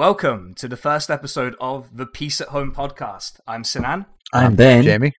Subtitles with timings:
[0.00, 3.38] Welcome to the first episode of the Peace at Home podcast.
[3.46, 4.06] I'm Sinan.
[4.32, 4.82] I'm Ben.
[4.82, 5.12] Jamie.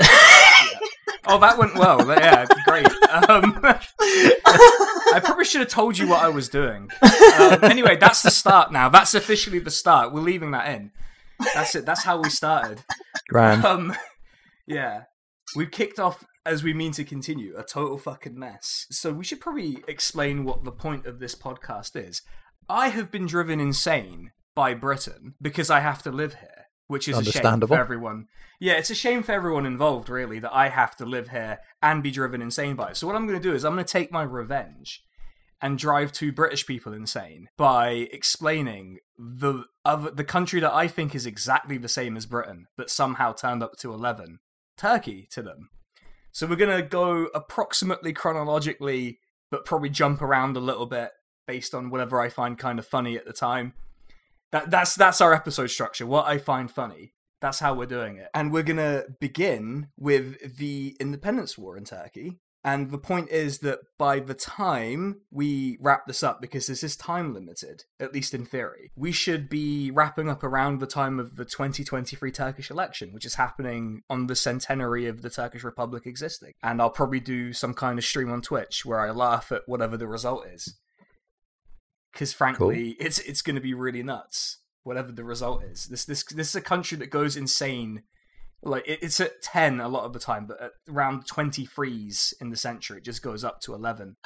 [1.28, 2.04] Oh, that went well.
[2.08, 2.86] Yeah, great.
[2.86, 6.88] Um, I probably should have told you what I was doing.
[7.02, 8.88] Um, anyway, that's the start now.
[8.88, 10.12] That's officially the start.
[10.12, 10.90] We're leaving that in.
[11.54, 11.84] That's it.
[11.86, 12.82] That's how we started.
[13.28, 13.64] Grand.
[13.64, 13.96] Um,
[14.66, 15.02] yeah,
[15.54, 17.54] We've kicked off as we mean to continue.
[17.56, 18.86] A total fucking mess.
[18.90, 22.22] So we should probably explain what the point of this podcast is.
[22.68, 27.18] I have been driven insane by Britain because I have to live here, which is
[27.18, 28.26] a shame for everyone.
[28.58, 32.02] Yeah, it's a shame for everyone involved, really, that I have to live here and
[32.02, 32.96] be driven insane by it.
[32.96, 35.02] So what I'm going to do is I'm going to take my revenge
[35.60, 41.14] and drive two British people insane by explaining the other, the country that I think
[41.14, 44.40] is exactly the same as Britain, but somehow turned up to eleven,
[44.76, 45.70] Turkey, to them.
[46.32, 49.20] So we're gonna go approximately chronologically,
[49.50, 51.12] but probably jump around a little bit
[51.46, 53.74] based on whatever I find kind of funny at the time.
[54.52, 56.06] That that's that's our episode structure.
[56.06, 57.12] What I find funny.
[57.40, 58.28] That's how we're doing it.
[58.34, 62.38] And we're gonna begin with the independence war in Turkey.
[62.66, 66.96] And the point is that by the time we wrap this up, because this is
[66.96, 71.36] time limited, at least in theory, we should be wrapping up around the time of
[71.36, 76.54] the 2023 Turkish election, which is happening on the centenary of the Turkish Republic existing.
[76.60, 79.96] And I'll probably do some kind of stream on Twitch where I laugh at whatever
[79.96, 80.76] the result is.
[82.16, 85.86] Because frankly, it's it's going to be really nuts, whatever the result is.
[85.86, 88.04] This this this is a country that goes insane
[88.62, 92.32] like it, it's at 10 a lot of the time but at around 20 frees
[92.40, 94.16] in the century it just goes up to 11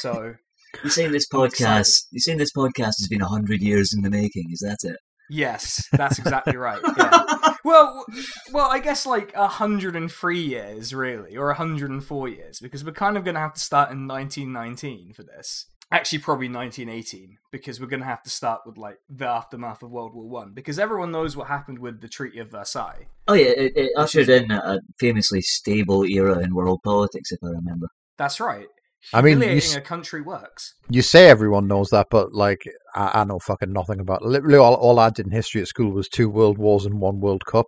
[0.00, 0.34] so
[0.82, 2.08] You're saying this podcast?
[2.10, 4.48] You're saying this podcast has been hundred years in the making?
[4.50, 4.98] Is that it?
[5.30, 7.54] yes that's exactly right yeah.
[7.64, 8.04] well
[8.52, 13.34] well i guess like 103 years really or 104 years because we're kind of going
[13.34, 18.06] to have to start in 1919 for this actually probably 1918 because we're going to
[18.06, 21.48] have to start with like the aftermath of world war one because everyone knows what
[21.48, 25.40] happened with the treaty of versailles Oh yeah, it, it ushered in a a famously
[25.42, 27.88] stable era in world politics, if I remember.
[28.16, 28.66] that's right
[29.14, 32.62] I mean, you humiliating s- a country works You say everyone knows that, but like,
[32.94, 34.22] I, I know fucking nothing about.
[34.22, 37.20] Literally, all, all I did in history at school was two world wars and one
[37.20, 37.66] World Cup.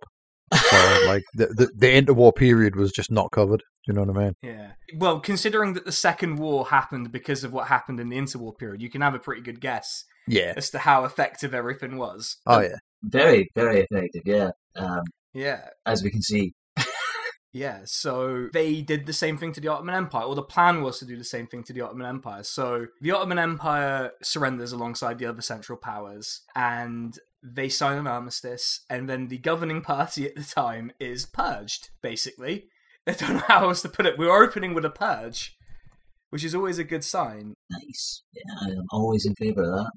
[0.53, 0.77] So,
[1.07, 3.63] like, the, the the interwar period was just not covered.
[3.85, 4.35] Do you know what I mean?
[4.43, 4.71] Yeah.
[4.95, 8.81] Well, considering that the Second War happened because of what happened in the interwar period,
[8.81, 10.53] you can have a pretty good guess Yeah.
[10.55, 12.37] as to how effective everything was.
[12.45, 12.75] Oh yeah.
[13.03, 14.21] Very, very effective.
[14.25, 15.01] Yeah, um,
[15.33, 15.69] Yeah.
[15.85, 16.53] as we can see.
[17.53, 17.81] Yeah.
[17.85, 21.05] So they did the same thing to the Ottoman Empire, or the plan was to
[21.05, 22.43] do the same thing to the Ottoman Empire.
[22.43, 28.85] So the Ottoman Empire surrenders alongside the other Central Powers, and they sign an armistice,
[28.89, 32.69] and then the governing party at the time is purged, basically.
[33.11, 34.17] I don't know how else to put it.
[34.17, 35.55] We're opening with a purge,
[36.29, 37.53] which is always a good sign.
[37.69, 38.23] Nice.
[38.33, 38.43] Yeah,
[38.77, 39.91] I'm always in favour of that.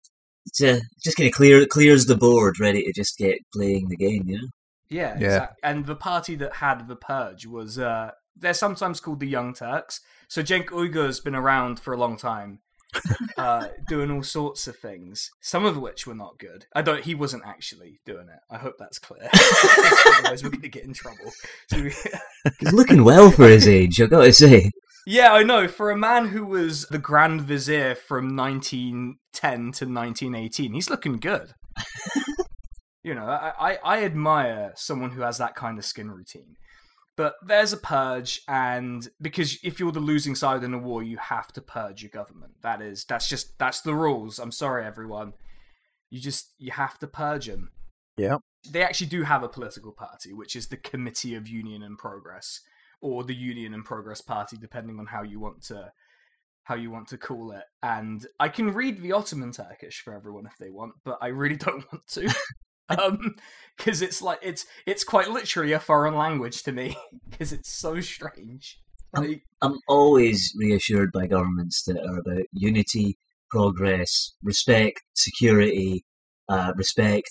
[0.46, 3.96] It's uh, just kind of clear clears the board, ready to just get playing the
[3.96, 4.24] game.
[4.26, 4.48] You know.
[4.90, 5.26] Yeah, Yeah.
[5.26, 9.54] exact- And the party that had the purge was uh they're sometimes called the Young
[9.54, 10.00] Turks.
[10.28, 12.60] So Cenk Uygur's been around for a long time.
[13.38, 16.66] uh, doing all sorts of things, some of which were not good.
[16.74, 17.04] I don't.
[17.04, 18.40] He wasn't actually doing it.
[18.50, 19.28] I hope that's clear.
[20.18, 21.32] Otherwise, we're going to get in trouble.
[21.70, 24.00] He's looking well for his age.
[24.00, 24.70] I gotta say.
[25.06, 25.68] yeah, I know.
[25.68, 31.54] For a man who was the Grand Vizier from 1910 to 1918, he's looking good.
[33.02, 36.56] you know, I, I, I admire someone who has that kind of skin routine.
[37.16, 41.16] But there's a purge, and because if you're the losing side in a war, you
[41.18, 42.54] have to purge your government.
[42.62, 44.40] That is, that's just that's the rules.
[44.40, 45.34] I'm sorry, everyone.
[46.10, 47.70] You just you have to purge them.
[48.16, 48.38] Yeah.
[48.68, 52.60] They actually do have a political party, which is the Committee of Union and Progress,
[53.00, 55.92] or the Union and Progress Party, depending on how you want to
[56.64, 57.64] how you want to call it.
[57.82, 61.56] And I can read the Ottoman Turkish for everyone if they want, but I really
[61.58, 62.34] don't want to.
[62.98, 63.34] um
[63.76, 66.96] because it's like it's it's quite literally a foreign language to me
[67.30, 68.78] because it's so strange
[69.16, 73.16] Like, I'm always reassured by governments that are about unity,
[73.50, 76.04] progress, respect, security,
[76.48, 77.30] uh, respect,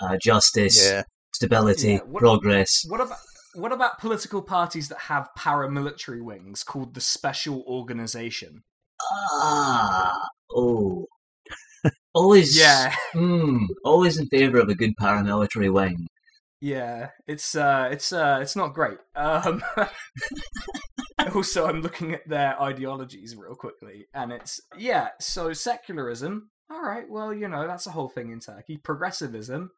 [0.00, 1.02] uh, justice, Yeah.
[1.34, 2.84] stability, Yeah, what- progress.
[2.88, 3.18] what about
[3.54, 8.62] what about political parties that have paramilitary wings called the special organization
[9.42, 10.20] Ah,
[10.54, 11.06] oh.
[12.14, 12.94] Always, yeah.
[13.12, 16.06] Hmm, always in favour of a good paramilitary wing.
[16.60, 18.98] yeah it's uh it's uh it's not great.
[19.14, 19.62] Um
[21.34, 27.08] also i'm looking at their ideologies real quickly and it's yeah so secularism all right
[27.10, 28.76] well you know that's a whole thing in turkey.
[28.82, 29.70] Progressivism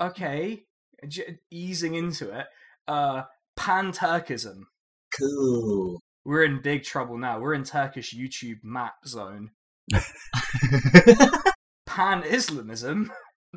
[0.00, 0.64] okay
[1.08, 2.46] j- easing into it
[2.88, 3.22] uh
[3.56, 4.62] pan-turkism.
[5.18, 6.00] Cool.
[6.24, 7.38] we're in big trouble now.
[7.38, 9.50] We're in turkish youtube map zone
[11.86, 13.10] pan Islamism,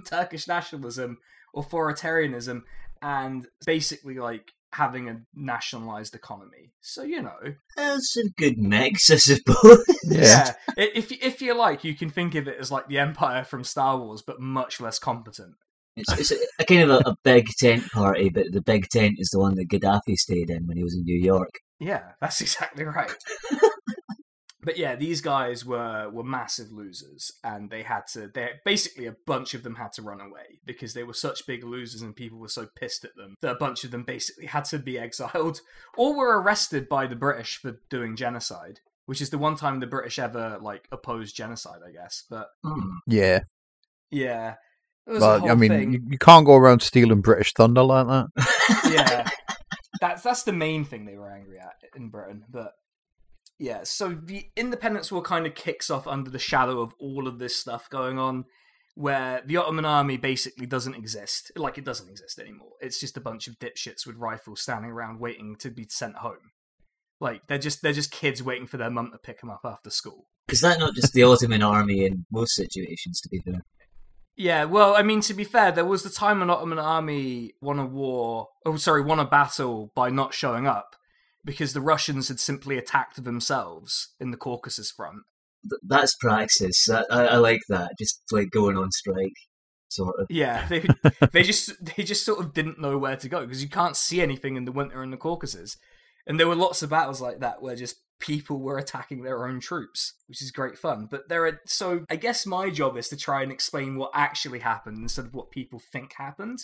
[0.06, 1.18] Turkish nationalism,
[1.56, 2.62] authoritarianism,
[3.02, 6.72] and basically like having a nationalized economy.
[6.81, 7.38] So you know,
[7.76, 9.86] That's a good mix, I suppose.
[10.04, 10.54] yeah.
[10.78, 13.98] If if you like, you can think of it as like the Empire from Star
[13.98, 15.56] Wars, but much less competent.
[15.96, 19.16] It's, it's a, a kind of a, a big tent party, but the big tent
[19.18, 21.50] is the one that Gaddafi stayed in when he was in New York.
[21.80, 23.14] Yeah, that's exactly right.
[24.62, 28.28] but yeah, these guys were were massive losers, and they had to.
[28.28, 31.64] They basically a bunch of them had to run away because they were such big
[31.64, 34.66] losers, and people were so pissed at them that a bunch of them basically had
[34.66, 35.62] to be exiled
[35.98, 38.80] or were arrested by the British for doing genocide.
[39.06, 42.26] Which is the one time the British ever like opposed genocide, I guess.
[42.30, 42.98] But Hmm.
[43.08, 43.40] Yeah,
[44.12, 44.56] yeah,
[45.08, 45.94] it but I mean, thing.
[45.94, 48.28] you, you can't go around stealing British thunder like that.
[48.94, 49.30] yeah,
[50.02, 52.44] that's that's the main thing they were angry at in Britain.
[52.50, 52.74] But
[53.60, 57.40] yeah, so the Independence War kind of kicks off under the shadow of all of
[57.40, 58.46] this stuff going on,
[58.96, 61.52] where the Ottoman army basically doesn't exist.
[61.58, 62.72] Like it doesn't exist anymore.
[62.80, 66.52] It's just a bunch of dipshits with rifles standing around waiting to be sent home.
[67.20, 69.90] Like they're just they're just kids waiting for their mum to pick them up after
[69.90, 70.28] school.
[70.48, 73.66] Is that not just the Ottoman army in most situations, to be fair?
[74.38, 77.78] Yeah, well, I mean, to be fair, there was the time an Ottoman army won
[77.78, 80.96] a war, oh, sorry, won a battle by not showing up
[81.44, 85.19] because the Russians had simply attacked themselves in the Caucasus front.
[85.83, 86.89] That's praxis.
[86.89, 87.91] I, I like that.
[88.00, 89.33] Just like going on strike,
[89.89, 90.27] sort of.
[90.30, 90.86] Yeah, they
[91.33, 94.21] they just they just sort of didn't know where to go because you can't see
[94.21, 95.75] anything in the winter in the Caucasus,
[96.25, 99.59] and there were lots of battles like that where just people were attacking their own
[99.59, 101.07] troops, which is great fun.
[101.09, 104.59] But there are so I guess my job is to try and explain what actually
[104.59, 106.59] happened instead of what people think happened.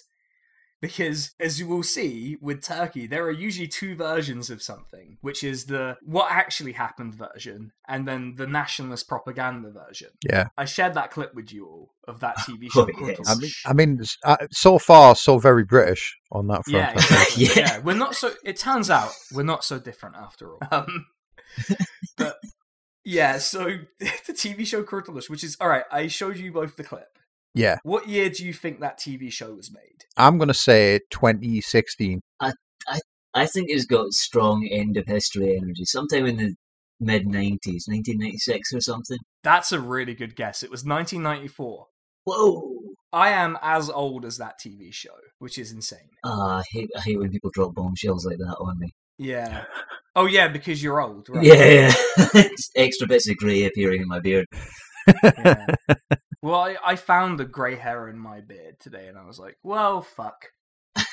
[0.82, 5.44] Because as you will see with Turkey, there are usually two versions of something, which
[5.44, 10.10] is the what actually happened version and then the nationalist propaganda version.
[10.30, 12.82] Yeah, I shared that clip with you all of that TV show.
[12.82, 13.26] Oh, Kurtuluş.
[13.28, 16.72] I mean, I mean, uh, so far, so very British on that front.
[16.72, 17.46] Yeah, exactly.
[17.46, 17.52] Yeah.
[17.56, 17.80] yeah.
[17.84, 18.34] We're not so.
[18.44, 20.60] It turns out we're not so different after all.
[20.72, 21.06] Um,
[22.18, 22.38] but
[23.04, 23.66] yeah, so
[24.00, 25.84] the TV show Kurtuluş, which is all right.
[25.92, 27.20] I showed you both the clip.
[27.56, 27.78] Yeah.
[27.84, 30.06] What year do you think that TV show was made?
[30.18, 32.22] I'm gonna say 2016.
[32.40, 32.52] I
[32.88, 33.00] I,
[33.34, 35.86] I think it's got strong end of history energy.
[35.86, 36.56] Sometime in the
[37.00, 39.18] mid 90s, 1996 or something.
[39.44, 40.64] That's a really good guess.
[40.64, 41.88] It was 1994.
[42.26, 42.72] Whoa!
[43.14, 46.10] I am as old as that TV show, which is insane.
[46.24, 48.90] Ah, I hate, I hate when people drop bombshells like that on me.
[49.18, 49.64] Yeah.
[50.16, 51.44] Oh yeah, because you're old, right?
[51.44, 51.92] Yeah,
[52.34, 52.44] yeah.
[52.76, 54.48] Extra bits of grey appearing in my beard.
[55.08, 55.66] Yeah.
[56.42, 59.58] well, I, I found the grey hair in my beard today, and I was like,
[59.64, 60.52] "Well, fuck,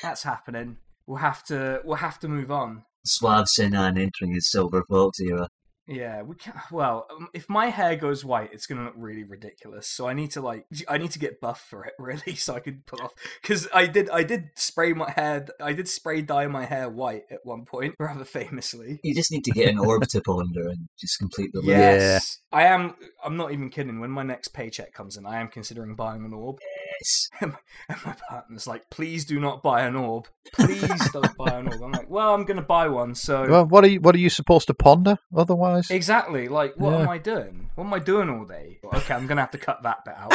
[0.01, 0.77] that's happening.
[1.05, 5.49] We'll have to we'll have to move on." Suave Sinan entering his Silver Fox era.
[5.87, 6.53] Yeah, we can.
[6.71, 9.87] Well, um, if my hair goes white, it's gonna look really ridiculous.
[9.87, 12.59] So I need to like, I need to get buff for it, really, so I
[12.59, 13.13] can pull off.
[13.41, 17.23] Because I did, I did spray my hair, I did spray dye my hair white
[17.31, 18.99] at one point, rather famously.
[19.03, 21.67] You just need to get an orb to ponder and just complete the look.
[21.67, 22.95] Yes, I am.
[23.23, 23.99] I'm not even kidding.
[23.99, 26.59] When my next paycheck comes in, I am considering buying an orb.
[26.99, 27.29] Yes.
[27.89, 30.27] And my partner's like, please do not buy an orb.
[30.53, 31.81] Please don't buy an orb.
[31.83, 33.13] I'm like, well, I'm going to buy one.
[33.13, 33.45] So.
[33.49, 33.99] Well, what are you?
[33.99, 35.89] What are you supposed to ponder otherwise?
[35.89, 36.47] Exactly.
[36.47, 37.01] Like, what Yeah.
[37.01, 37.69] am I doing?
[37.75, 38.79] What am I doing all day?
[38.85, 40.33] Okay, I'm going to have to cut that bit out.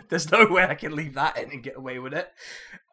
[0.08, 2.30] There's no way I can leave that in and get away with it.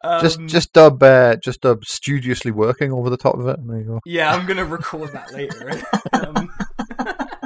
[0.02, 3.58] Um, just, just dub, uh, just dub studiously working over the top of it.
[3.66, 4.00] There you go.
[4.04, 5.82] Yeah, I'm going to record that later.
[6.12, 6.50] um,
[6.98, 7.40] but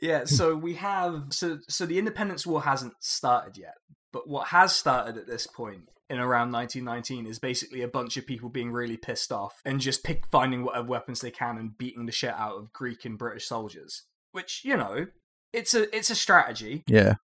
[0.00, 3.74] yeah, so we have so so the Independence War hasn't started yet,
[4.12, 8.26] but what has started at this point in around 1919 is basically a bunch of
[8.26, 12.06] people being really pissed off and just pick finding whatever weapons they can and beating
[12.06, 14.04] the shit out of Greek and British soldiers.
[14.32, 15.06] Which you know,
[15.52, 16.82] it's a it's a strategy.
[16.86, 17.14] Yeah,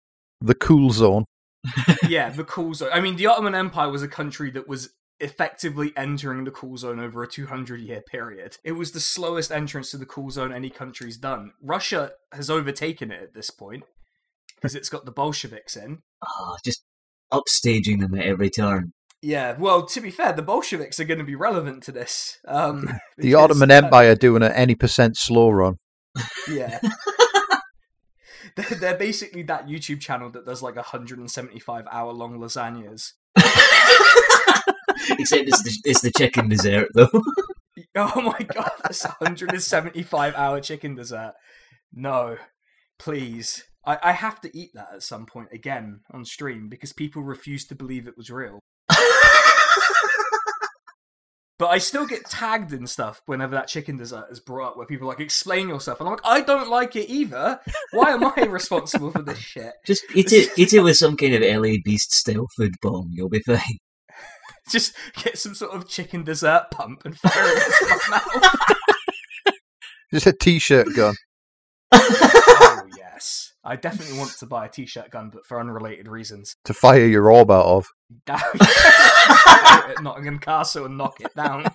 [0.40, 1.24] the cool zone.
[2.08, 2.90] yeah, the cool zone.
[2.92, 7.00] I mean, the Ottoman Empire was a country that was effectively entering the cool zone
[7.00, 8.56] over a 200 year period.
[8.64, 11.52] It was the slowest entrance to the cool zone any country's done.
[11.62, 13.84] Russia has overtaken it at this point
[14.56, 15.98] because it's got the Bolsheviks in.
[16.24, 16.84] Ah, just
[17.32, 18.92] upstaging them at every turn.
[19.22, 22.38] Yeah, well, to be fair, the Bolsheviks are going to be relevant to this.
[22.46, 22.82] Um,
[23.16, 25.76] The because, Ottoman uh, Empire doing an any percent slow run.
[26.48, 26.78] Yeah.
[28.56, 33.12] They're, they're basically that YouTube channel that does like 175 hour long lasagnas.
[35.10, 37.10] Except it's the, it's the chicken dessert, though.
[37.94, 41.32] Oh my god, this 175 hour chicken dessert.
[41.92, 42.36] No,
[42.98, 43.64] please.
[43.86, 47.66] I, I have to eat that at some point again on stream because people refuse
[47.66, 48.60] to believe it was real.
[51.58, 54.86] But I still get tagged in stuff whenever that chicken dessert is brought up, where
[54.86, 57.60] people are like explain yourself, and I'm like, I don't like it either.
[57.92, 59.72] Why am I responsible for this shit?
[59.86, 63.08] Just eat it, eat it with some kind of LA Beast style food bomb.
[63.12, 63.78] You'll be fine.
[64.70, 69.54] Just get some sort of chicken dessert pump and fire it into my mouth.
[70.12, 71.14] Just a t-shirt gun.
[71.92, 76.56] oh yes, I definitely want to buy a t-shirt gun, but for unrelated reasons.
[76.64, 77.86] to fire your orb out of.
[78.28, 81.66] At Nottingham Castle and knock it down.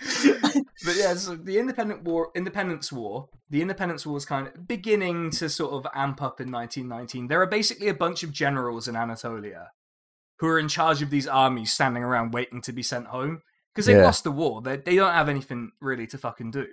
[0.00, 5.30] but yeah, so the Independent War, Independence War, the Independence War was kind of beginning
[5.32, 7.28] to sort of amp up in 1919.
[7.28, 9.70] There are basically a bunch of generals in Anatolia
[10.42, 13.86] who are in charge of these armies standing around waiting to be sent home because
[13.86, 14.02] they Yeah.
[14.02, 14.60] lost the war.
[14.60, 16.66] They they don't have anything really to fucking do.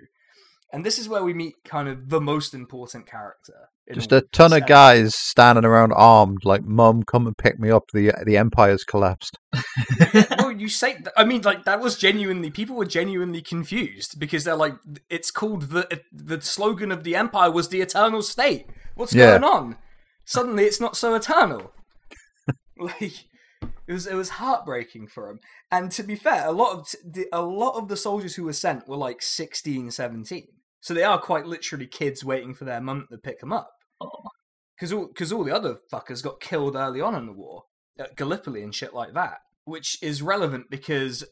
[0.74, 3.70] And this is where we meet kind of the most important character.
[3.94, 7.86] Just a ton of guys standing around armed, like, "Mum, come and pick me up.
[7.94, 9.38] The the empire's collapsed."
[10.40, 10.98] well, you say.
[11.16, 12.50] I mean, like that was genuinely.
[12.52, 14.76] People were genuinely confused because they're like,
[15.10, 18.66] it's called the uh, the slogan of the empire was the eternal state.
[18.96, 19.38] What's Yeah.
[19.40, 19.78] going on?
[20.26, 21.72] Suddenly, it's not so eternal.
[22.78, 23.26] like
[23.90, 25.40] it was, it was heartbreaking for him.
[25.72, 28.54] And to be fair, a lot of the, a lot of the soldiers who were
[28.54, 30.48] sent were like 16, 17.
[30.80, 33.72] So they are quite literally kids waiting for their mum to pick them up.
[34.78, 37.64] Because all, cause all the other fuckers got killed early on in the war,
[37.98, 39.40] at Gallipoli and shit like that.
[39.66, 41.26] Which is relevant because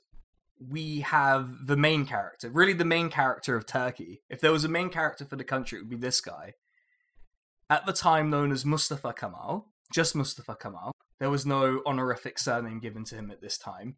[0.59, 4.23] we have the main character, really the main character of Turkey.
[4.31, 6.53] If there was a main character for the country, it would be this guy.
[7.69, 10.91] At the time known as Mustafa Kemal, just Mustafa Kemal.
[11.19, 13.95] There was no honorific surname given to him at this time.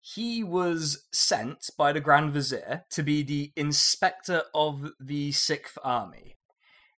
[0.00, 6.36] He was sent by the Grand Vizier to be the inspector of the Sixth Army.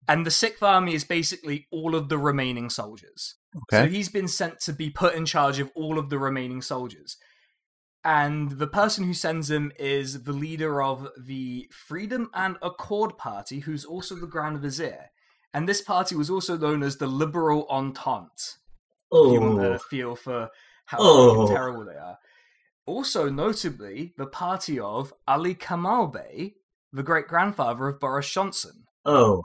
[0.06, 3.36] And the Sixth Army is basically all of the remaining soldiers.
[3.84, 7.16] So he's been sent to be put in charge of all of the remaining soldiers.
[8.04, 13.60] And the person who sends him is the leader of the Freedom and Accord Party,
[13.60, 15.10] who's also the Grand Vizier.
[15.52, 18.58] And this party was also known as the Liberal Entente.
[19.10, 20.48] If you want Oh, to feel for
[20.86, 21.48] how Oh.
[21.48, 22.18] terrible they are.
[22.86, 26.54] Also, notably, the party of Ali Kemal Bey,
[26.92, 28.84] the great grandfather of Boris Johnson.
[29.04, 29.42] oh,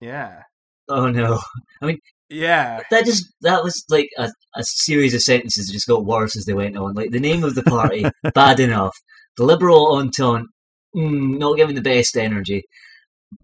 [0.00, 0.42] Yeah.
[0.88, 1.40] oh no!
[1.82, 2.80] I mean, yeah.
[2.90, 6.44] That just that was like a, a series of sentences that just got worse as
[6.44, 6.94] they went on.
[6.94, 8.04] Like the name of the party,
[8.34, 8.96] bad enough.
[9.36, 10.48] The Liberal Entente,
[10.96, 12.62] mm, not giving the best energy.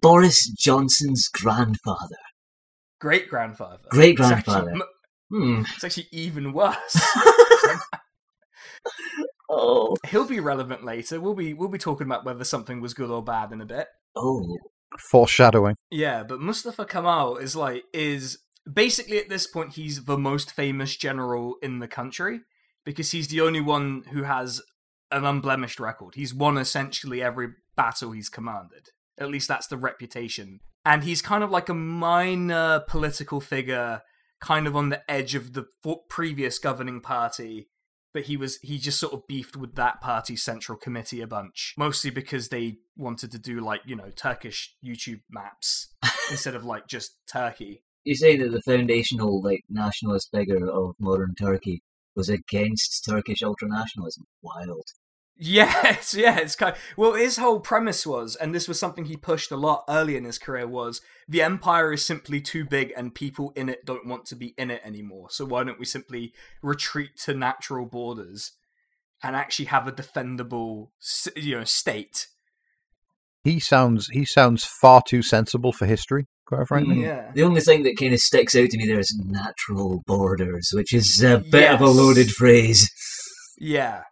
[0.00, 2.16] Boris Johnson's grandfather,
[3.00, 3.78] Great grandfather.
[3.90, 4.74] great grandfather.
[5.30, 5.62] Hmm.
[5.74, 6.76] It's actually even worse.
[9.48, 11.20] Oh, He'll be relevant later.
[11.20, 13.86] We'll be we'll be talking about whether something was good or bad in a bit.
[14.16, 14.44] oh,
[15.10, 15.76] Foreshadowing.
[15.90, 18.38] Yeah, but Mustafa Kemal is like is
[18.70, 22.40] basically at this point he's the most famous general in the country
[22.84, 24.60] because he's the only one who has
[25.12, 26.14] an unblemished record.
[26.16, 28.88] He's won essentially every battle he's commanded.
[29.18, 30.60] At least that's the reputation.
[30.84, 34.02] And he's kind of like a minor political figure
[34.40, 35.66] kind of on the edge of the
[36.08, 37.68] previous governing party
[38.12, 41.74] but he was he just sort of beefed with that party's central committee a bunch
[41.76, 45.88] mostly because they wanted to do like you know turkish youtube maps
[46.30, 51.34] instead of like just turkey you say that the foundational like nationalist figure of modern
[51.34, 51.82] Turkey
[52.14, 54.22] was against Turkish ultranationalism.
[54.42, 54.86] Wild.
[55.38, 59.50] Yes yeah it's kind well his whole premise was and this was something he pushed
[59.50, 63.52] a lot early in his career was the empire is simply too big and people
[63.54, 67.16] in it don't want to be in it anymore so why don't we simply retreat
[67.18, 68.52] to natural borders
[69.22, 72.28] and actually have a defendable s- you know state
[73.44, 76.96] He sounds he sounds far too sensible for history, quite frankly.
[76.96, 77.02] Mm.
[77.02, 80.70] yeah The only thing that kind of sticks out to me there is natural borders,
[80.72, 82.88] which is a bit of a loaded phrase.
[83.58, 84.02] yeah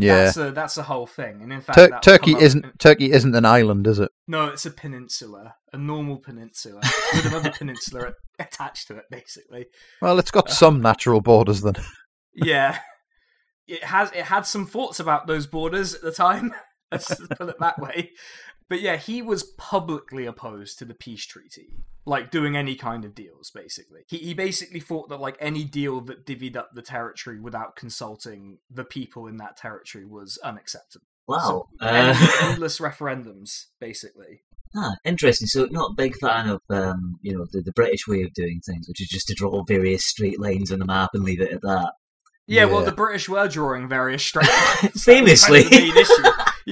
[0.00, 0.24] Yeah.
[0.24, 3.34] That's a that's a whole thing, and in fact, Tur- Turkey isn't in- Turkey isn't
[3.34, 4.10] an island, is it?
[4.26, 6.80] no, it's a peninsula, a normal peninsula
[7.14, 9.66] with another peninsula attached to it, basically.
[10.00, 11.74] Well, it's got uh, some natural borders then.
[12.34, 12.78] Yeah,
[13.66, 16.54] it has it had some thoughts about those borders at the time.
[16.92, 18.12] Let's put it that way.
[18.68, 21.68] But yeah, he was publicly opposed to the peace treaty,
[22.04, 23.50] like doing any kind of deals.
[23.50, 27.76] Basically, he he basically thought that like any deal that divvied up the territory without
[27.76, 31.06] consulting the people in that territory was unacceptable.
[31.26, 31.38] Wow.
[31.40, 34.42] So, Uh, end- endless referendums, basically.
[34.76, 35.46] ah, interesting.
[35.46, 38.60] So, not a big fan of um, you know the, the British way of doing
[38.66, 41.52] things, which is just to draw various straight lines on the map and leave it
[41.52, 41.92] at that.
[42.46, 44.48] Yeah, well, the British were drawing various straight
[44.82, 45.04] lines.
[45.04, 45.64] Famously.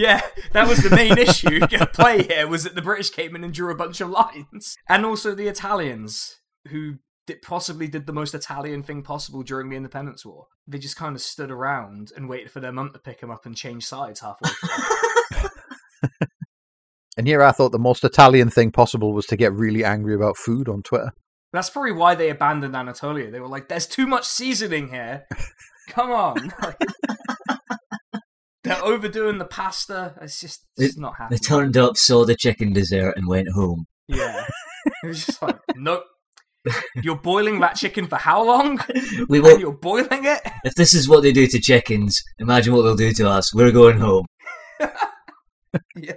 [0.02, 0.40] Kind of the main issue.
[0.40, 3.44] Yeah, that was the main issue at play here was that the British came in
[3.44, 6.36] and drew a bunch of lines, and also the Italians
[6.68, 10.46] who did, possibly did the most Italian thing possible during the Independence War.
[10.66, 13.46] They just kind of stood around and waited for their mum to pick them up
[13.46, 15.48] and change sides halfway through.
[17.16, 20.36] And here I thought the most Italian thing possible was to get really angry about
[20.36, 21.12] food on Twitter.
[21.52, 23.30] That's probably why they abandoned Anatolia.
[23.30, 25.26] They were like, "There's too much seasoning here.
[25.88, 26.52] Come on."
[28.66, 30.14] They're overdoing the pasta.
[30.20, 31.38] It's just it's not happening.
[31.40, 33.87] They turned up, saw the chicken dessert, and went home.
[34.08, 34.46] Yeah.
[35.02, 36.04] It was just like, nope.
[37.02, 38.80] You're boiling that chicken for how long?
[39.28, 39.58] We will.
[39.58, 40.40] you're boiling it?
[40.64, 43.52] If this is what they do to chickens, imagine what they'll do to us.
[43.52, 44.26] We're going home.
[45.96, 46.12] yeah.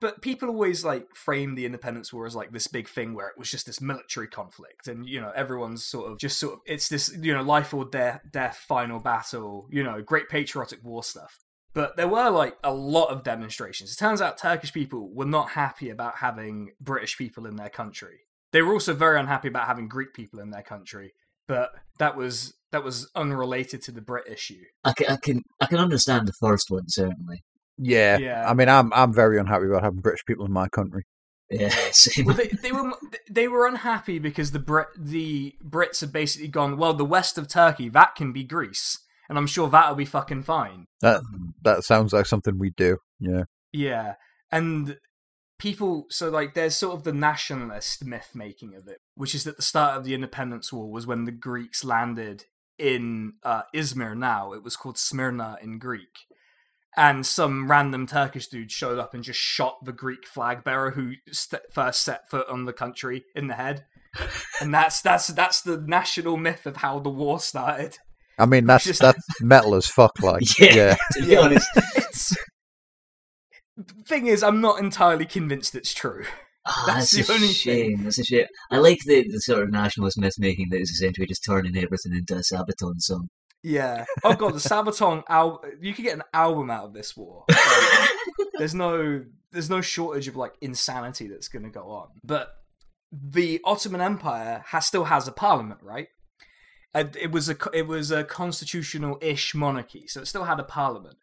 [0.00, 3.38] But people always like frame the independence war as like this big thing where it
[3.38, 6.88] was just this military conflict and you know everyone's sort of just sort of it's
[6.88, 11.38] this you know life or death death final battle, you know, great patriotic war stuff.
[11.74, 13.92] But there were like a lot of demonstrations.
[13.92, 18.20] It turns out Turkish people were not happy about having British people in their country.
[18.52, 21.12] They were also very unhappy about having Greek people in their country.
[21.48, 24.62] But that was that was unrelated to the Brit issue.
[24.84, 27.42] I can, I can, I can understand the first one certainly.
[27.76, 28.18] Yeah.
[28.18, 28.48] Yeah.
[28.48, 31.02] I mean, I'm I'm very unhappy about having British people in my country.
[31.50, 32.26] Yeah, same.
[32.26, 32.92] Well, they, they were
[33.30, 36.76] they were unhappy because the Brit the Brits had basically gone.
[36.76, 40.42] Well, the west of Turkey that can be Greece, and I'm sure that'll be fucking
[40.42, 40.86] fine.
[41.00, 41.22] That
[41.62, 42.98] that sounds like something we do.
[43.18, 43.44] Yeah.
[43.72, 44.14] Yeah,
[44.52, 44.98] and
[45.58, 46.06] people.
[46.10, 49.62] So like, there's sort of the nationalist myth making of it, which is that the
[49.62, 52.44] start of the Independence War was when the Greeks landed
[52.78, 54.16] in uh, Izmir.
[54.16, 56.26] Now it was called Smyrna in Greek.
[56.96, 61.14] And some random Turkish dude showed up and just shot the Greek flag bearer who
[61.32, 63.86] st- first set foot on the country in the head.
[64.60, 67.98] And that's that's that's the national myth of how the war started.
[68.38, 70.12] I mean, that's Just- that's metal as fuck.
[70.22, 70.74] Like, Yeah.
[70.74, 70.96] yeah.
[71.12, 72.34] to be honest, It's
[74.06, 76.24] thing is, I'm not entirely convinced it's true.
[76.66, 78.04] Ah, That's that's, the a only shame.
[78.04, 78.46] That's a shame.
[78.70, 82.12] I like the, the sort of nationalist myth making that is essentially just turning everything
[82.16, 83.28] into a Sabaton song.
[83.62, 84.04] Yeah.
[84.22, 87.44] Oh god, the Sabaton al- You could get an album out of this war.
[87.50, 88.10] Like,
[88.58, 92.08] there's no there's no shortage of like insanity that's going to go on.
[92.22, 92.48] But
[93.12, 96.08] the Ottoman Empire has still has a parliament, right?
[96.94, 101.16] It was a it was a constitutional-ish monarchy, so it still had a parliament.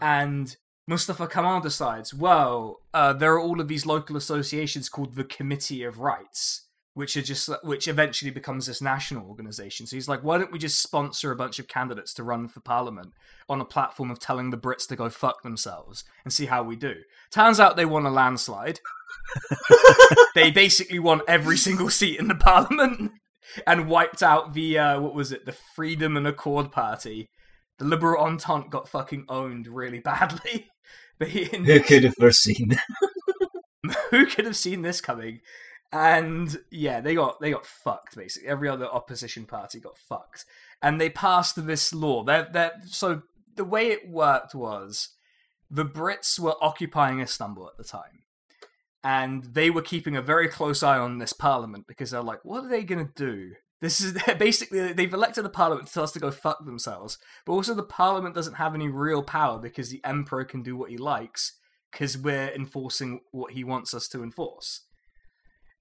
[0.00, 0.54] And
[0.86, 5.82] Mustafa Kemal decides, well, uh, there are all of these local associations called the Committee
[5.82, 9.86] of Rights, which are just which eventually becomes this national organization.
[9.86, 12.60] So he's like, why don't we just sponsor a bunch of candidates to run for
[12.60, 13.14] parliament
[13.48, 16.76] on a platform of telling the Brits to go fuck themselves and see how we
[16.76, 16.94] do?
[17.32, 18.80] Turns out they won a landslide.
[20.34, 23.12] they basically won every single seat in the parliament
[23.66, 27.26] and wiped out the uh, what was it, the Freedom and Accord Party.
[27.78, 30.68] The Liberal Entente got fucking owned really badly.
[31.20, 32.76] Who could have foreseen?
[34.10, 35.40] who could have seen this coming?
[35.92, 38.48] And yeah, they got they got fucked basically.
[38.48, 40.44] Every other opposition party got fucked,
[40.82, 42.24] and they passed this law.
[42.24, 43.22] They're, they're, so
[43.54, 45.10] the way it worked was
[45.70, 48.24] the Brits were occupying Istanbul at the time,
[49.06, 52.64] and they were keeping a very close eye on this parliament because they're like, what
[52.64, 53.52] are they going to do?
[53.80, 57.52] This is basically they've elected a parliament to tell us to go fuck themselves, but
[57.52, 60.98] also the parliament doesn't have any real power because the emperor can do what he
[60.98, 61.56] likes
[61.92, 64.82] because we're enforcing what he wants us to enforce.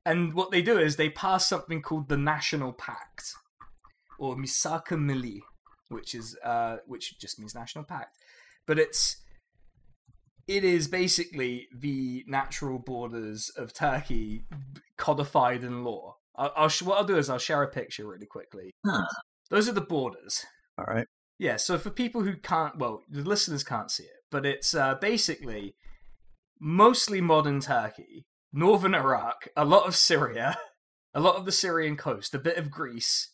[0.06, 3.34] And what they do is they pass something called the National Pact,
[4.20, 5.40] or Misak-ı Milli,
[5.90, 8.16] which is uh, which just means National Pact,
[8.68, 9.18] but it's
[10.48, 14.46] it is basically the natural borders of Turkey
[14.98, 16.18] codified in law.
[16.36, 18.72] I'll, I'll sh- what I'll do is I'll share a picture really quickly.
[18.86, 19.08] Ah.
[19.50, 20.46] Those are the borders.
[20.78, 21.08] All right.
[21.38, 24.96] Yeah, so for people who can't, well, the listeners can't see it, but it's uh,
[24.96, 25.76] basically
[26.60, 30.58] mostly modern Turkey, northern Iraq, a lot of Syria,
[31.14, 33.32] a lot of the Syrian coast, a bit of Greece,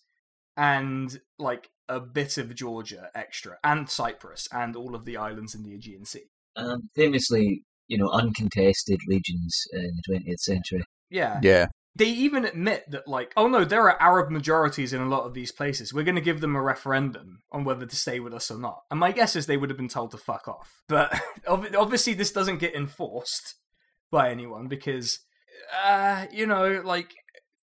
[0.57, 5.63] and like a bit of Georgia extra, and Cyprus, and all of the islands in
[5.63, 6.31] the Aegean Sea.
[6.55, 10.83] Um, famously, you know, uncontested regions in the 20th century.
[11.09, 11.39] Yeah.
[11.43, 11.67] Yeah.
[11.95, 15.33] They even admit that, like, oh no, there are Arab majorities in a lot of
[15.33, 15.93] these places.
[15.93, 18.79] We're going to give them a referendum on whether to stay with us or not.
[18.89, 20.69] And my guess is they would have been told to fuck off.
[20.87, 23.55] But obviously, this doesn't get enforced
[24.09, 25.19] by anyone because,
[25.85, 27.11] uh, you know, like,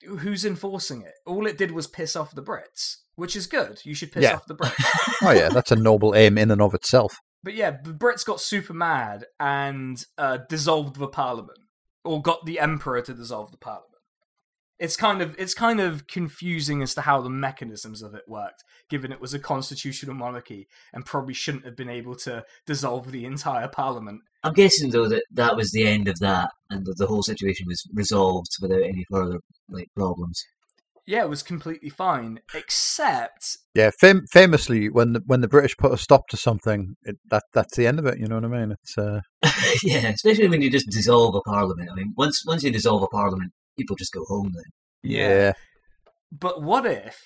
[0.07, 1.15] who's enforcing it?
[1.27, 3.79] All it did was piss off the Brits, which is good.
[3.85, 4.35] You should piss Yeah.
[4.35, 4.75] off the Brits.
[5.23, 7.17] Oh yeah, that's a noble aim in and of itself.
[7.43, 11.61] But yeah, the Brits got super mad and uh, dissolved the parliament,
[12.05, 13.85] or got the emperor to dissolve the parliament.
[14.79, 18.63] It's kind of it's kind of confusing as to how the mechanisms of it worked,
[18.89, 23.25] given it was a constitutional monarchy and probably shouldn't have been able to dissolve the
[23.25, 24.21] entire parliament.
[24.45, 27.67] I'm guessing though that that was the end of that, and that the whole situation
[27.67, 30.45] was resolved without any further like problems.
[31.09, 35.93] Yeah, it was completely fine, except Yeah, fam- famously, when the, when the British put
[35.93, 38.19] a stop to something, it, that that's the end of it.
[38.19, 38.73] You know what I mean?
[38.73, 39.21] It's uh,
[39.83, 41.89] yeah, especially when you just dissolve a parliament.
[41.91, 44.65] I mean, once once you dissolve a parliament, people just go home then.
[45.03, 45.53] yeah.
[46.31, 47.19] But what if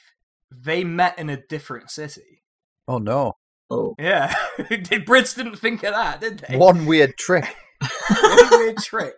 [0.51, 2.43] they met in a different city?
[2.87, 3.33] Oh no,
[3.71, 6.57] Oh, Yeah, the Brits didn't think of that, did they?
[6.57, 7.55] one weird trick.
[8.09, 9.15] What a weird trick.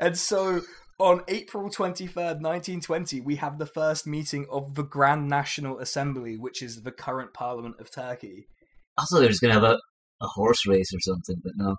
[0.00, 0.62] And so
[0.98, 6.60] on April 23rd, 1920, we have the first meeting of the Grand National Assembly, which
[6.60, 8.48] is the current parliament of Turkey.
[8.96, 9.78] I thought they was going to have a,
[10.20, 11.76] a horse race or something, but no.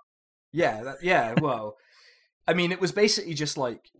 [0.52, 1.76] Yeah, that, yeah, well,
[2.48, 3.90] I mean, it was basically just like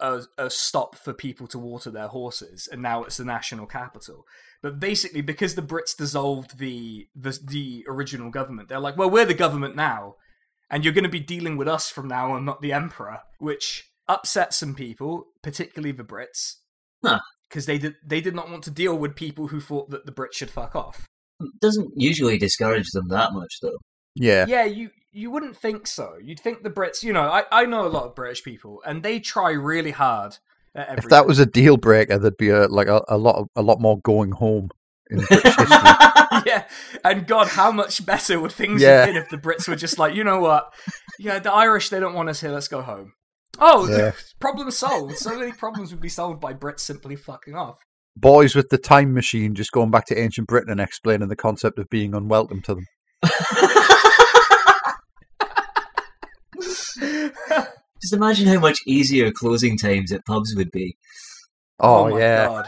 [0.00, 4.24] a, a stop for people to water their horses, and now it's the national capital.
[4.60, 9.24] But basically, because the Brits dissolved the the, the original government, they're like, well, we're
[9.24, 10.16] the government now,
[10.68, 13.88] and you're going to be dealing with us from now on, not the emperor, which
[14.08, 16.56] upset some people, particularly the Brits,
[17.04, 17.18] Huh.
[17.48, 20.12] because they did they did not want to deal with people who thought that the
[20.12, 21.06] Brits should fuck off.
[21.40, 23.78] It doesn't usually discourage them that much, though.
[24.14, 26.14] Yeah, Yeah, you you wouldn't think so.
[26.22, 29.02] You'd think the Brits, you know, I, I know a lot of British people, and
[29.02, 30.38] they try really hard
[30.74, 33.46] at if that was a deal breaker, there'd be a like a, a lot of,
[33.56, 34.70] a lot more going home
[35.10, 35.66] in British history.
[36.46, 36.64] yeah,
[37.04, 38.98] and God, how much better would things Yeah.
[39.00, 40.72] have been if the Brits were just like, you know what?
[41.18, 42.50] Yeah, the Irish they don't want us here.
[42.50, 43.12] Let's go home.
[43.58, 44.12] Oh, Yeah.
[44.40, 45.16] problem solved.
[45.16, 47.78] So many problems would be solved by Brits simply fucking off.
[48.16, 51.78] Boys with the time machine just going back to ancient Britain and explaining the concept
[51.78, 52.86] of being unwelcome to them.
[58.02, 60.96] Just imagine how much easier closing times at pubs would be.
[61.80, 62.66] Oh, my yeah, God.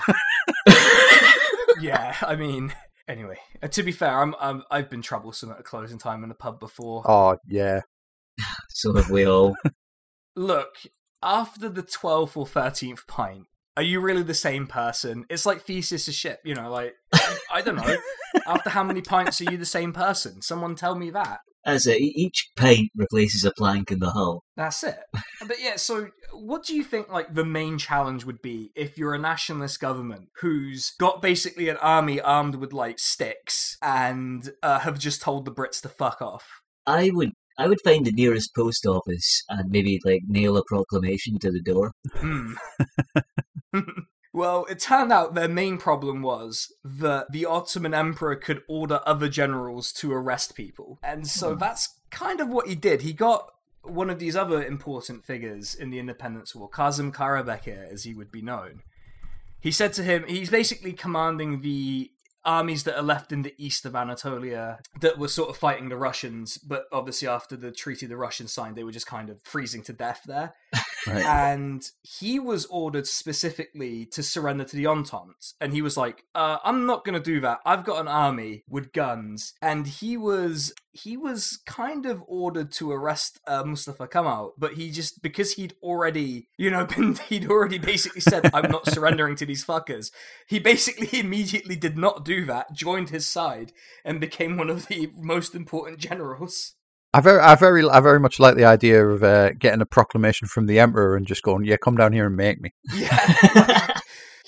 [1.81, 2.16] yeah.
[2.22, 2.72] I mean,
[3.07, 3.38] anyway.
[3.62, 6.35] uh, to be fair, I'm, I'm I've been troublesome at a closing time in a
[6.35, 7.03] pub before.
[7.05, 7.83] oh yeah.
[8.70, 9.57] So have we all.
[10.37, 10.77] Look,
[11.22, 13.46] after the 12th or 13th pint,
[13.77, 15.27] are you really the same person?
[15.29, 16.94] It's like Thesis of ship, you know, like,
[17.51, 17.96] I don't know.
[18.46, 20.40] After how many pints are you the same person?
[20.40, 21.40] Someone tell me that.
[21.64, 24.44] As it, each pint replaces a plank in the hull.
[24.57, 25.01] That's it.
[25.46, 29.14] But yeah, so what do you think like the main challenge would be if you're
[29.14, 34.99] a nationalist government who's got basically an army armed with like sticks and uh, have
[34.99, 36.46] just told the Brits to fuck off?
[36.87, 41.38] I would I would find the nearest post office and maybe like nail a proclamation
[41.38, 41.92] to the door.
[42.14, 42.54] Hmm.
[44.32, 49.28] well, it turned out their main problem was that the Ottoman Emperor could order other
[49.28, 50.98] generals to arrest people.
[51.02, 53.02] And so that's kind of what he did.
[53.02, 53.50] He got
[53.82, 58.30] one of these other important figures in the independence war, Kazim Karabekir, as he would
[58.30, 58.82] be known.
[59.60, 62.10] He said to him, he's basically commanding the
[62.46, 65.96] armies that are left in the east of Anatolia that were sort of fighting the
[65.96, 69.82] Russians, but obviously after the treaty the Russians signed, they were just kind of freezing
[69.82, 70.54] to death there
[71.06, 71.24] Right.
[71.24, 75.54] and he was ordered specifically to surrender to the Entente.
[75.61, 77.59] And he was like, uh, "I'm not going to do that.
[77.64, 82.90] I've got an army with guns." And he was he was kind of ordered to
[82.90, 87.78] arrest uh, Mustafa Kemal, but he just because he'd already you know been he'd already
[87.78, 90.11] basically said, "I'm not surrendering to these fuckers."
[90.46, 93.72] He basically immediately did not do that, joined his side,
[94.04, 96.74] and became one of the most important generals.
[97.14, 100.48] I very, I very, I very much like the idea of uh, getting a proclamation
[100.48, 103.86] from the emperor and just going, "Yeah, come down here and make me." Yeah.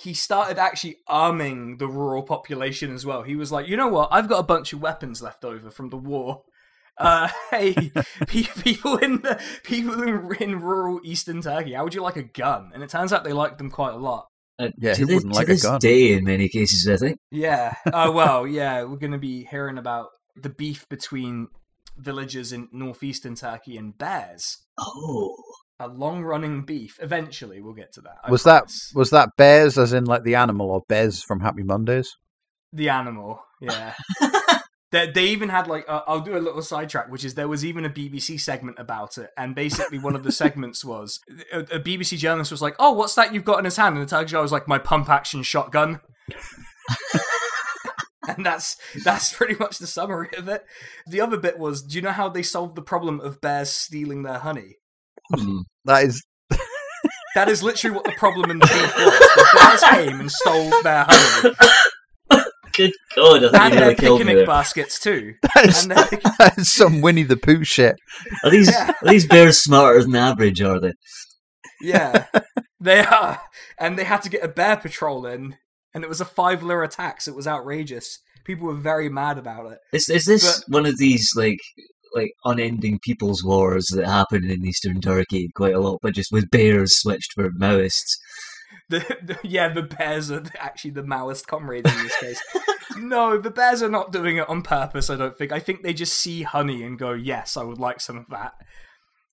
[0.08, 3.22] He started actually arming the rural population as well.
[3.22, 4.08] He was like, you know what?
[4.10, 6.42] I've got a bunch of weapons left over from the war.
[7.00, 7.92] Uh, hey,
[8.26, 12.72] people in the people in, in rural eastern Turkey, how would you like a gun?
[12.74, 14.26] And it turns out they liked them quite a lot.
[14.58, 15.78] Uh, Yeah, to who this, wouldn't to like a gun?
[15.78, 17.20] day, in many cases, I think.
[17.30, 17.74] Yeah.
[17.92, 18.48] Oh well.
[18.48, 18.82] Yeah.
[18.82, 21.46] We're going to be hearing about the beef between
[21.96, 24.58] villagers in northeastern Turkey and bears.
[24.76, 25.36] Oh,
[25.80, 26.98] A long-running beef.
[27.00, 28.16] Eventually, we'll get to that.
[28.24, 31.62] I was that was that bears as in like the animal or Bez from Happy
[31.62, 32.16] Mondays?
[32.72, 33.94] The animal, yeah.
[34.90, 37.64] they, they even had like uh, I'll do a little sidetrack, which is there was
[37.64, 41.20] even a BBC segment about it, and basically one of the segments was
[41.52, 44.08] a, a BBC journalist was like, "Oh, what's that you've got in his hand?" And
[44.08, 46.00] the guy was like, "My pump action shotgun."
[48.28, 50.64] and that's that's pretty much the summary of it.
[51.06, 54.22] The other bit was, do you know how they solved the problem of bears stealing
[54.22, 54.76] their honey?
[55.34, 55.58] Hmm.
[55.84, 56.22] That is
[57.34, 59.18] That is literally what the problem in the beef was.
[59.18, 61.54] The bears came and stole their honey.
[62.74, 65.34] good God, I And think you their really killed me picnic baskets too.
[65.54, 67.96] that is, And they're- that is some Winnie the Pooh shit.
[68.44, 68.92] Are these Yeah.
[69.02, 70.60] are these bears smarter than average?
[70.60, 70.92] Are they?
[71.80, 72.26] Yeah,
[72.80, 73.40] they are.
[73.78, 75.56] And they had to get a bear patrol in,
[75.94, 77.28] and it was a five lira tax.
[77.28, 78.18] It was outrageous.
[78.44, 79.78] People were very mad about it.
[79.92, 81.58] Is is this one of these like
[82.14, 86.50] like unending people's wars that happen in eastern Turkey quite a lot, but just with
[86.50, 88.16] bears switched for Maoists?
[88.88, 92.42] the, the yeah, the bears are actually the Maoist comrades in this case.
[92.98, 95.10] no, the bears are not doing it on purpose.
[95.10, 95.52] I don't think.
[95.52, 98.52] I think they just see honey and go, "Yes, I would like some of that."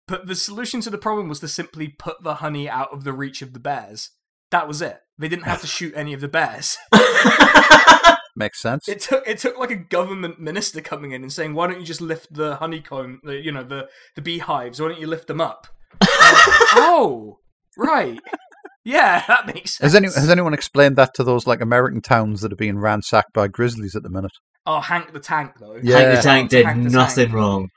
[0.08, 3.14] But the solution to the problem was to simply put the honey out of the
[3.14, 4.12] reach of the bears.
[4.52, 5.00] That was it.
[5.18, 6.78] They didn't have to shoot any of the bears.
[8.36, 8.88] Makes sense.
[8.90, 11.86] It took it took like a government minister coming in and saying, "Why don't you
[11.86, 14.82] just lift the honeycomb, the, you know, the the beehives?
[14.82, 15.68] Why don't you lift them up?"
[16.02, 17.40] oh,
[17.78, 18.20] right.
[18.84, 19.94] Yeah, that makes sense.
[19.94, 23.34] Has, any, has anyone explained that to those like American towns that are being ransacked
[23.34, 24.34] by grizzlies at the minute?
[24.66, 25.80] Oh, Hank the Tank though.
[25.82, 26.00] Yeah.
[26.00, 27.36] Hank the Tank did Hank the nothing Tank.
[27.36, 27.70] wrong.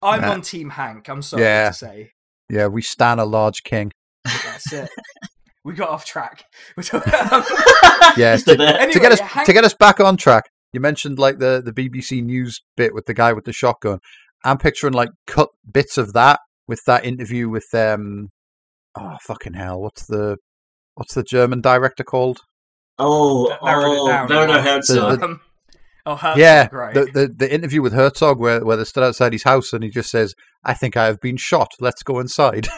[0.00, 0.32] I'm Nah.
[0.32, 1.08] on Team Hank.
[1.08, 1.68] I'm sorry Yeah.
[1.68, 2.10] to say.
[2.48, 3.92] Yeah, we stand a large king.
[4.24, 4.88] That's it.
[5.64, 6.44] we got off track.
[6.76, 7.12] We're talking-
[8.16, 8.60] Yeah, Just a bit.
[8.60, 10.44] anyway, to get us Hank, to get us back on track.
[10.72, 13.98] You mentioned like the the BBC News bit with the guy with the shotgun.
[14.44, 18.28] I'm picturing like cut bits of that with that interview with um
[18.98, 20.36] oh fucking hell, what's the
[20.94, 22.40] what's the German director called?
[22.98, 24.28] Oh, narrowed it oh, down.
[24.28, 25.20] Werner The- Herzog.
[25.20, 25.40] the- um,
[26.06, 26.94] oh, Herzog, yeah, right.
[26.94, 29.90] the, the the interview with Herzog where where they stood outside his house and he
[29.90, 31.70] just says, "I think I have been shot.
[31.80, 32.68] Let's go inside."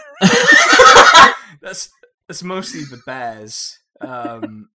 [1.61, 1.88] that's
[2.28, 3.78] that's mostly the bears.
[4.00, 4.68] Um,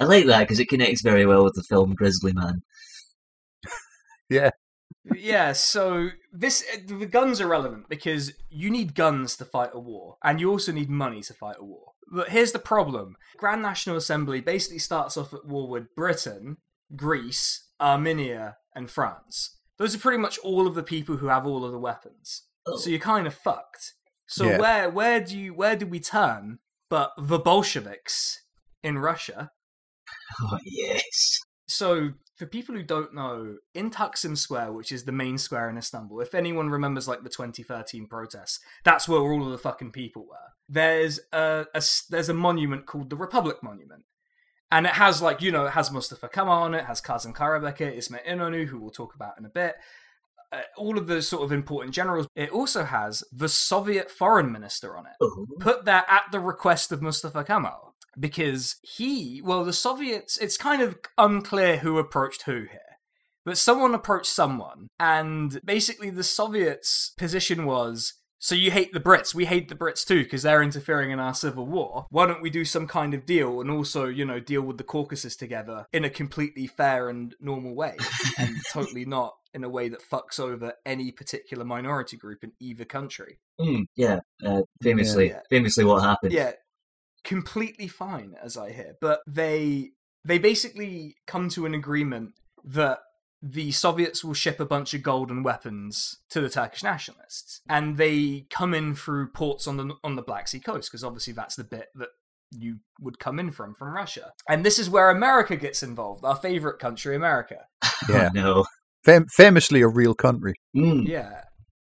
[0.00, 2.62] I like that because it connects very well with the film Grizzly Man.
[4.28, 4.50] Yeah.
[5.16, 10.16] Yeah, so this the guns are relevant because you need guns to fight a war,
[10.22, 11.92] and you also need money to fight a war.
[12.12, 16.58] But here's the problem: Grand National Assembly basically starts off at war with Britain,
[16.94, 19.56] Greece, Armenia, and France.
[19.76, 22.42] Those are pretty much all of the people who have all of the weapons.
[22.66, 22.76] Oh.
[22.76, 23.94] So you're kind of fucked.
[24.26, 24.58] So Yeah.
[24.58, 26.60] where where do you where do we turn?
[26.92, 28.42] But the Bolsheviks
[28.82, 29.50] in Russia.
[30.42, 31.38] Oh yes.
[31.66, 35.78] So for people who don't know, in Taksim Square, which is the main square in
[35.78, 40.26] Istanbul, if anyone remembers like the 2013 protests, that's where all of the fucking people
[40.26, 40.52] were.
[40.68, 44.04] There's a, a there's a monument called the Republic Monument.
[44.70, 47.34] And it has like, you know, it has Mustafa Kemal on it, it has Kazım
[47.34, 49.76] Karabekir, Ismet Inonu, who we'll talk about in a bit.
[50.52, 52.26] Uh, all of the sort of important generals.
[52.36, 55.46] It also has the Soviet foreign minister on it Oh.
[55.60, 60.82] put there at the request of Mustafa Kemal because he, well, the Soviets, it's kind
[60.82, 62.80] of unclear who approached who here.
[63.44, 69.36] But someone approached someone, and basically the Soviets' position was so you hate the Brits,
[69.36, 72.06] we hate the Brits too because they're interfering in our civil war.
[72.10, 74.84] Why don't we do some kind of deal and also, you know, deal with the
[74.84, 77.96] Caucasus together in a completely fair and normal way
[78.38, 82.84] and totally not in a way that fucks over any particular minority group in either
[82.84, 83.38] country.
[83.60, 84.18] Mm, yeah.
[84.44, 85.40] Uh, famously, Yeah.
[85.48, 86.32] famously, what happened?
[86.32, 86.52] yeah
[87.24, 89.90] completely fine as i hear but they
[90.24, 92.32] they basically come to an agreement
[92.64, 92.98] that
[93.42, 97.96] the soviets will ship a bunch of gold and weapons to the turkish nationalists and
[97.96, 101.56] they come in through ports on the on the black sea coast because obviously that's
[101.56, 102.10] the bit that
[102.52, 104.32] you would come in from from russia.
[104.48, 107.66] And this is where america gets involved our favorite country america.
[108.08, 108.64] Yeah, Oh, no.
[109.04, 110.54] Fam- famously a real country.
[110.76, 111.42] Mm, yeah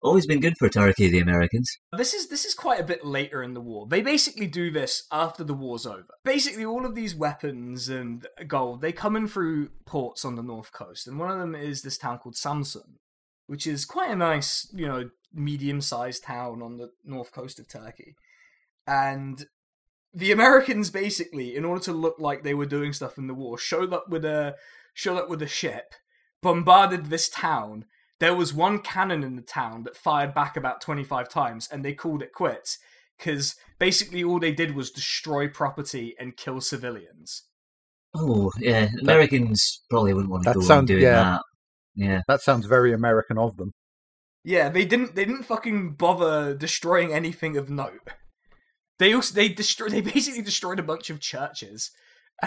[0.03, 1.77] Always been good for Turkey, the Americans.
[1.97, 3.87] This is this is quite a bit later in the war.
[3.87, 6.09] They basically do this after the war's over.
[6.25, 10.73] Basically, all of these weapons and gold they come in through ports on the north
[10.73, 12.97] coast, and one of them is this town called Samsun,
[13.47, 18.15] which is quite a nice, you know, medium-sized town on the north coast of Turkey.
[18.85, 19.45] And
[20.13, 23.57] the Americans basically, in order to look like they were doing stuff in the war,
[23.57, 24.55] showed up with a
[24.93, 25.93] showed up with a ship,
[26.41, 27.85] bombarded this town,
[28.23, 31.93] there was one cannon in the town that fired back about 25 times and they
[31.93, 32.77] called it quits
[33.17, 37.43] because basically all they did was destroy property and kill civilians
[38.15, 38.89] Oh, yeah.
[39.01, 41.23] Americans probably wouldn't want to That go on sounds- doing yeah.
[41.23, 41.41] that.
[41.95, 42.21] Yeah.
[42.27, 43.71] That sounds very American of them.
[44.43, 48.01] yeah they didn't they didn't fucking bother destroying anything of note
[48.99, 51.91] they also they destroy they basically destroyed a bunch of churches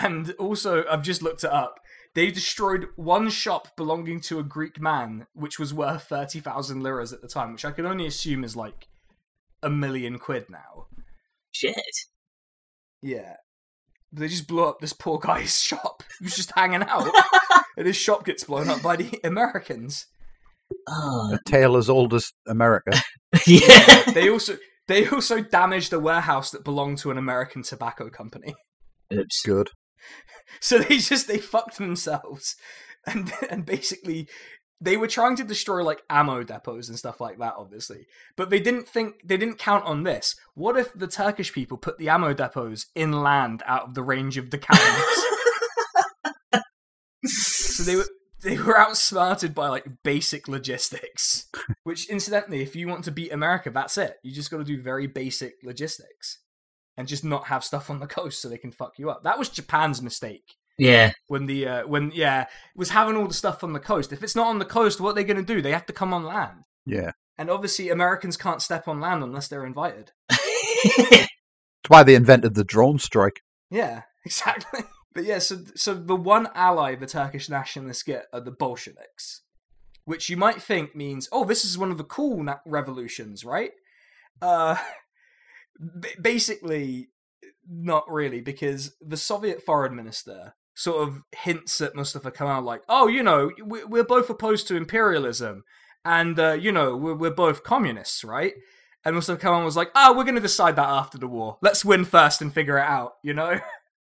[0.04, 1.74] and also i've just looked it up
[2.16, 7.22] they destroyed one shop belonging to a greek man which was worth 30,000 liras at
[7.22, 8.88] the time which i can only assume is like
[9.62, 10.86] a million quid now
[11.56, 11.74] Shit.
[13.00, 13.36] Yeah.
[14.12, 16.02] They just blew up this poor guy's shop.
[16.18, 17.08] He was just hanging out.
[17.78, 20.06] and his shop gets blown up by the Americans.
[20.86, 23.00] Oh, A tale as old as America.
[23.46, 24.02] yeah.
[24.12, 28.54] They also they also damaged a warehouse that belonged to an American tobacco company.
[29.12, 29.42] Oops.
[29.42, 29.70] Good.
[30.60, 32.56] So they just they fucked themselves.
[33.04, 34.28] And and basically
[34.80, 38.06] they were trying to destroy like ammo depots and stuff like that obviously.
[38.36, 40.34] But they didn't think they didn't count on this.
[40.54, 44.50] What if the Turkish people put the ammo depots inland out of the range of
[44.50, 45.22] the cannons?
[47.28, 48.06] So they were
[48.42, 51.48] they were outsmarted by like basic logistics.
[51.82, 54.16] Which incidentally, if you want to beat America, that's it.
[54.22, 56.38] You just got to do very basic logistics.
[56.96, 59.22] And just not have stuff on the coast so they can fuck you up.
[59.22, 63.62] That was Japan's mistake Yeah, when the uh, when yeah was having all the stuff
[63.62, 64.12] on the coast.
[64.12, 65.62] If it's not on the coast, what are they going to do?
[65.62, 66.60] They have to come on land.
[66.84, 67.12] Yeah.
[67.38, 70.12] And obviously, Americans can't step on land unless they're invited.
[70.28, 71.28] That's
[71.88, 73.42] why they invented the drone strike.
[73.70, 74.80] Yeah, exactly.
[75.14, 79.42] But yeah, so so the one ally the Turkish nationalists get are the Bolsheviks,
[80.04, 83.72] which you might think means, oh, this is one of the cool na- revolutions, right?
[84.40, 84.76] Uh,
[86.00, 87.08] b- basically,
[87.68, 93.06] not really, because the Soviet foreign minister sort of hints at Mustafa Kemal like, oh,
[93.08, 95.64] you know, we- we're both opposed to imperialism,
[96.04, 98.54] and uh, you know, we're, we're both communists, right?
[99.04, 101.58] And Mustafa Kemal was like, oh, we're going to decide that after the war.
[101.62, 103.60] Let's win first and figure it out, you know?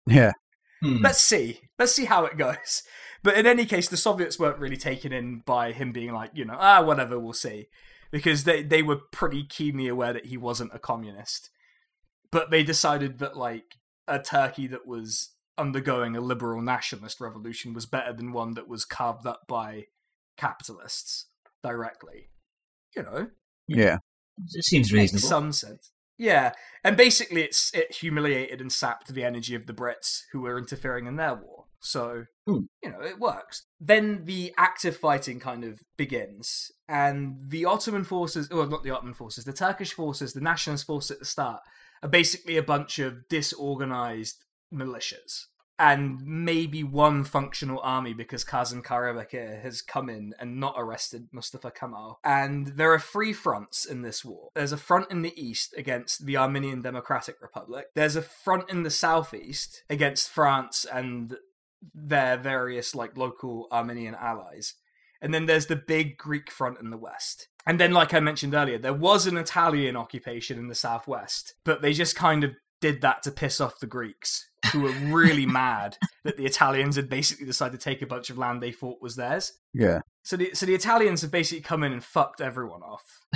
[0.06, 0.32] Yeah.
[0.82, 0.96] Hmm.
[1.00, 1.60] Let's see.
[1.78, 2.82] Let's see how it goes.
[3.22, 6.44] But in any case, the Soviets weren't really taken in by him being like, you
[6.44, 7.68] know, ah, whatever, we'll see.
[8.10, 11.50] Because they, they were pretty keenly aware that he wasn't a communist.
[12.32, 13.76] But they decided that, like,
[14.08, 18.84] a Turkey that was undergoing a liberal nationalist revolution was better than one that was
[18.84, 19.84] carved up by
[20.36, 21.28] capitalists
[21.62, 22.30] directly.
[22.96, 23.30] You know,
[23.68, 23.98] Yeah.
[24.54, 25.28] it seems reasonable.
[25.28, 25.92] some sense.
[26.18, 26.52] Yeah,
[26.84, 31.06] and basically, it's it humiliated and sapped the energy of the Brits who were interfering
[31.06, 31.66] in their war.
[31.80, 32.66] So Hmm.
[32.82, 33.66] you know it works.
[33.80, 39.14] Then the active fighting kind of begins, and the Ottoman forces, well, not the Ottoman
[39.14, 41.62] forces, the Turkish forces, the nationalist forces at the start,
[42.02, 45.46] are basically a bunch of disorganized militias.
[45.78, 51.72] And maybe one functional army because Kazım Karabekir has come in and not arrested Mustafa
[51.72, 52.20] Kemal.
[52.22, 54.50] And there are three fronts in this war.
[54.54, 57.86] There's a front in the east against the Armenian Democratic Republic.
[57.96, 61.36] There's a front in the southeast against France and
[61.94, 64.74] their various like local Armenian allies.
[65.22, 67.48] And then there's the big Greek front in the west.
[67.64, 71.80] And then, like I mentioned earlier, there was an Italian occupation in the southwest, but
[71.80, 75.96] they just kind of did that to piss off the Greeks, who were really mad
[76.24, 79.14] that the Italians had basically decided to take a bunch of land they thought was
[79.14, 79.52] theirs.
[79.72, 80.00] Yeah.
[80.24, 83.04] So the so the Italians have basically come in and fucked everyone off,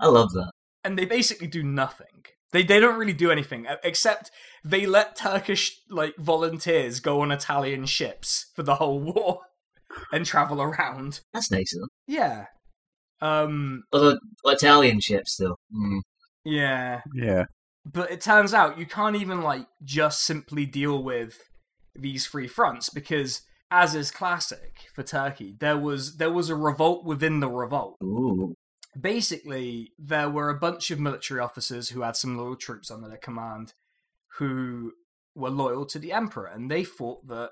[0.00, 0.50] I love that.
[0.84, 2.24] and they basically do nothing.
[2.52, 4.30] They they don't really do anything except
[4.64, 9.40] they let Turkish like volunteers go on Italian ships for the whole war
[10.12, 11.20] and travel around.
[11.32, 11.88] That's nice of them.
[12.06, 12.46] Yeah.
[13.20, 13.82] Um.
[13.92, 15.56] Although Italian ships, though.
[15.74, 16.00] Mm.
[16.44, 17.02] Yeah.
[17.14, 17.44] Yeah.
[17.84, 21.38] but it turns out you can't even like just simply deal with
[21.94, 27.04] these three fronts because as is classic for turkey there was there was a revolt
[27.04, 28.54] within the revolt Ooh.
[29.00, 33.18] basically there were a bunch of military officers who had some loyal troops under their
[33.18, 33.72] command
[34.38, 34.92] who
[35.34, 37.50] were loyal to the emperor and they thought that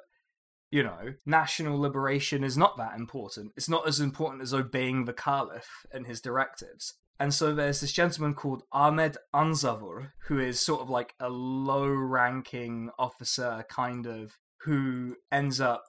[0.70, 5.12] you know national liberation is not that important it's not as important as obeying the
[5.12, 10.80] caliph and his directives and so there's this gentleman called Ahmed Anzavur, who is sort
[10.80, 15.85] of like a low ranking officer, kind of, who ends up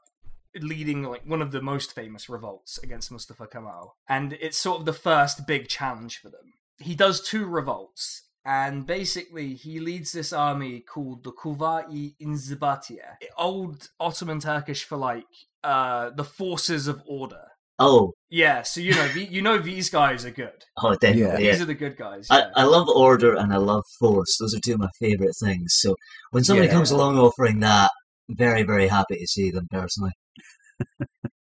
[0.60, 3.96] leading like one of the most famous revolts against Mustafa Kemal.
[4.10, 6.54] And it's sort of the first big challenge for them.
[6.80, 13.90] He does two revolts, and basically he leads this army called the Kuvayi Inzibatiye, old
[14.00, 15.26] Ottoman Turkish for like
[15.64, 17.44] uh, the forces of order.
[17.80, 20.66] Oh, Yeah, so you know, the, you know these guys are good.
[20.84, 21.22] oh, definitely.
[21.22, 21.38] Yeah.
[21.40, 21.52] Yeah.
[21.54, 22.28] These are the good guys.
[22.30, 22.50] I, Yeah.
[22.56, 24.38] I love order and I love force.
[24.40, 25.74] Those are two of my favourite things.
[25.80, 25.96] So
[26.30, 26.74] when somebody Yeah.
[26.74, 27.90] comes along offering that,
[28.30, 30.12] very, very happy to see them personally.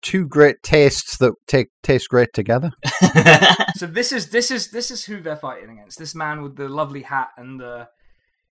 [0.03, 2.71] Two great tastes that take taste great together.
[3.77, 5.99] so this is this is this is who they're fighting against.
[5.99, 7.89] This man with the lovely hat and the,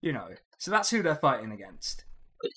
[0.02, 0.28] you know.
[0.58, 2.04] So that's who they're fighting against.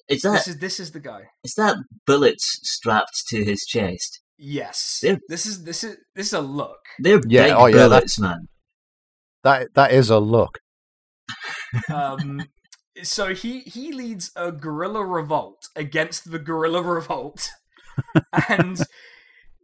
[0.09, 1.23] is that This is this is the guy.
[1.45, 1.77] is that
[2.07, 4.21] bullets strapped to his chest?
[4.39, 4.99] Yes.
[5.03, 6.81] They're- This is this is this is a look.
[6.99, 8.49] They're Yeah, big oh, yeah, bullets, man.
[9.45, 10.59] That that is a look.
[11.93, 12.43] Um,
[13.03, 17.51] so he he leads a guerrilla revolt against the guerrilla revolt,
[18.49, 18.81] and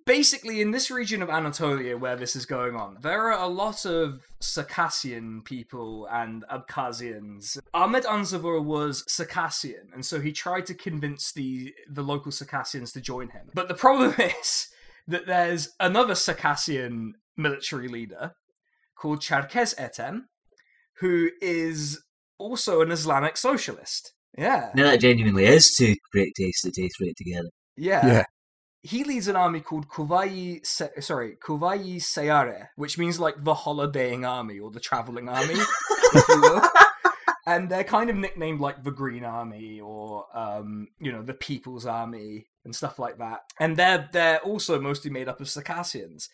[0.07, 3.85] basically in this region of Anatolia where this is going on, there are a lot
[3.85, 7.59] of Circassian people and Abkhazians.
[7.75, 13.01] Ahmed Anzavur was Circassian, and so he tried to convince the the local Circassians to
[13.01, 13.51] join him.
[13.53, 14.69] But the problem is
[15.09, 18.33] that there's another Circassian military leader
[18.97, 20.29] called Cherkez Etem,
[21.01, 22.03] who is
[22.39, 24.13] also an Islamic socialist.
[24.37, 24.71] Yeah.
[24.75, 27.49] Now that genuinely is two great tastes that taste great together.
[27.77, 28.07] Yeah.
[28.07, 28.25] Yeah.
[28.83, 34.25] He leads an army called Kuvayi, Se- sorry, Kuvayi Sayare, which means like the holidaying
[34.25, 35.57] army or the traveling army,
[36.15, 36.63] if you will.
[37.49, 41.87] And they're kind of nicknamed like the Green Army or, um, you know, the People's
[41.87, 43.43] Army and stuff like that.
[43.61, 46.29] And they're they're also mostly made up of Circassians,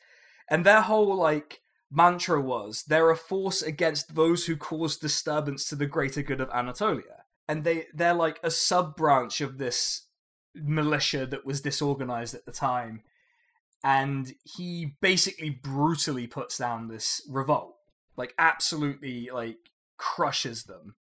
[0.49, 5.77] and their whole like mantra was they're a force against those who cause disturbance to
[5.77, 7.25] the greater good of Anatolia.
[7.47, 10.07] And they they're like a sub branch of this
[10.55, 13.03] militia that was disorganized at the time.
[13.85, 17.75] And he basically brutally puts down this revolt.
[18.17, 19.57] Like absolutely like
[19.97, 20.95] crushes them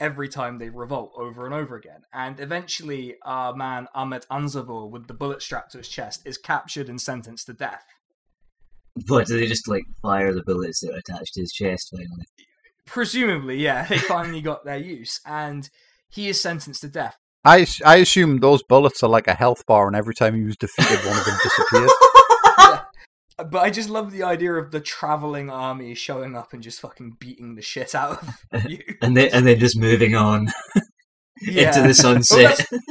[0.00, 2.02] every time they revolt over and over again.
[2.12, 6.88] And eventually our man Ahmed Anzavur with the bullet strapped to his chest is captured
[6.88, 7.84] and sentenced to death.
[9.06, 12.26] But do they just like fire the bullets that are attached to his chest finally?
[12.84, 15.68] Presumably, yeah, they finally got their use, and
[16.08, 17.18] he is sentenced to death.
[17.48, 20.44] I s- I assume those bullets are like a health bar, and every time he
[20.44, 21.90] was defeated, one of them disappeared.
[23.38, 27.18] But I just love the idea of the traveling army showing up and just fucking
[27.20, 28.20] beating the shit out
[28.52, 28.80] of you.
[29.00, 30.48] and then and then just moving on
[31.40, 31.68] Yeah.
[31.68, 32.56] into the sunset.
[32.58, 32.82] that's-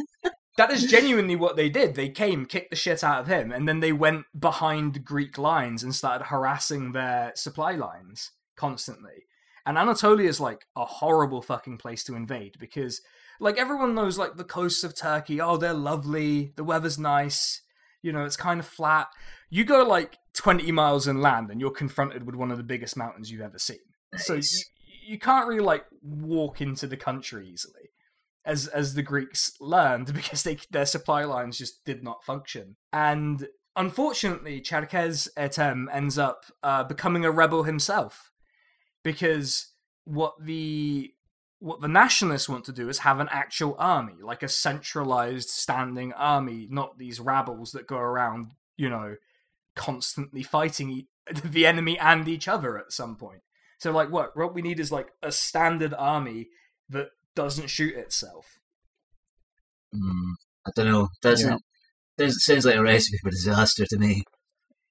[0.57, 1.93] that is genuinely what they did.
[1.95, 5.83] They came, kicked the shit out of him, and then they went behind Greek lines
[5.83, 9.25] and started harassing their supply lines constantly.
[9.67, 13.01] And Anatolia is like a horrible fucking place to invade because,
[13.39, 17.61] like, everyone knows, like, the coasts of Turkey, oh, they're lovely, the weather's nice,
[18.01, 19.07] you know, it's kind of flat.
[19.49, 23.31] You go, like, 20 miles inland and you're confronted with one of the biggest mountains
[23.31, 23.79] you've ever seen.
[24.17, 24.41] So you,
[25.07, 27.89] you can't really, like, walk into the country easily
[28.47, 32.77] as as the Greeks learned because they their supply lines just did not function.
[32.91, 38.31] And unfortunately, Cherkez Etem ends up uh, becoming a rebel himself
[39.03, 39.73] because
[40.05, 41.11] what the
[41.59, 46.13] what the nationalists want to do is have an actual army, like a centralized standing
[46.13, 49.15] army, not these rabbles that go around, you know,
[49.75, 51.07] constantly fighting
[51.43, 53.41] the enemy and each other at some point.
[53.79, 56.47] So like what what we need is like a standard army
[56.89, 58.59] that doesn't shoot itself.
[59.93, 60.33] Mm,
[60.65, 61.09] I don't know.
[61.21, 61.61] Doesn't
[62.17, 64.23] doesn't sounds like a recipe for disaster to me.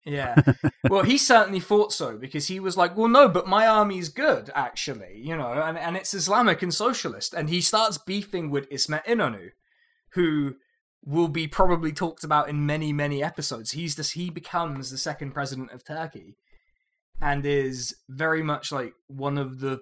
[0.07, 0.41] Yeah.
[0.89, 4.51] well, he certainly thought so because he was like, well, no, but my army's good,
[4.55, 7.35] actually, you know, and, and it's Islamic and socialist.
[7.35, 9.51] And he starts beefing with Ismet Inonu,
[10.13, 10.55] who
[11.05, 13.73] will be probably talked about in many, many episodes.
[13.73, 16.37] He's this, he becomes the second president of Turkey
[17.21, 19.81] and is very much like one of the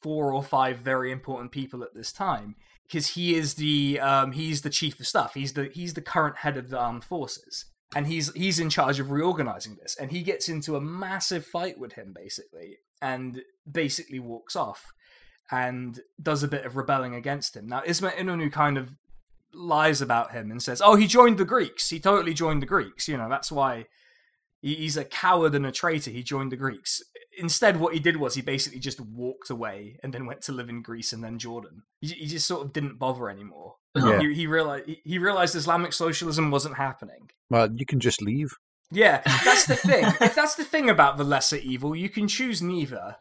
[0.00, 2.54] four or five very important people at this time
[2.86, 5.34] because he is the um, he's the chief of staff.
[5.34, 7.64] He's the he's the current head of the armed forces,
[7.94, 9.96] and he's he's in charge of reorganizing this.
[9.98, 14.92] And he gets into a massive fight with him basically, and basically walks off
[15.50, 17.66] and does a bit of rebelling against him.
[17.66, 18.98] Now Ismet Inonu kind of
[19.52, 21.90] lies about him and says, "Oh, he joined the Greeks.
[21.90, 23.08] He totally joined the Greeks.
[23.08, 23.86] You know, that's why."
[24.60, 26.10] He's a coward and a traitor.
[26.10, 27.02] He joined the Greeks.
[27.36, 30.70] Instead, what he did was he basically just walked away and then went to live
[30.70, 31.82] in Greece and then Jordan.
[32.00, 33.74] He, he just sort of didn't bother anymore.
[33.96, 37.30] Oh, He, he realized he realized Islamic socialism wasn't happening.
[37.50, 38.52] Well, you can just leave.
[38.90, 40.04] Yeah, that's the thing.
[40.20, 43.16] if that's the thing about the lesser evil, you can choose neither.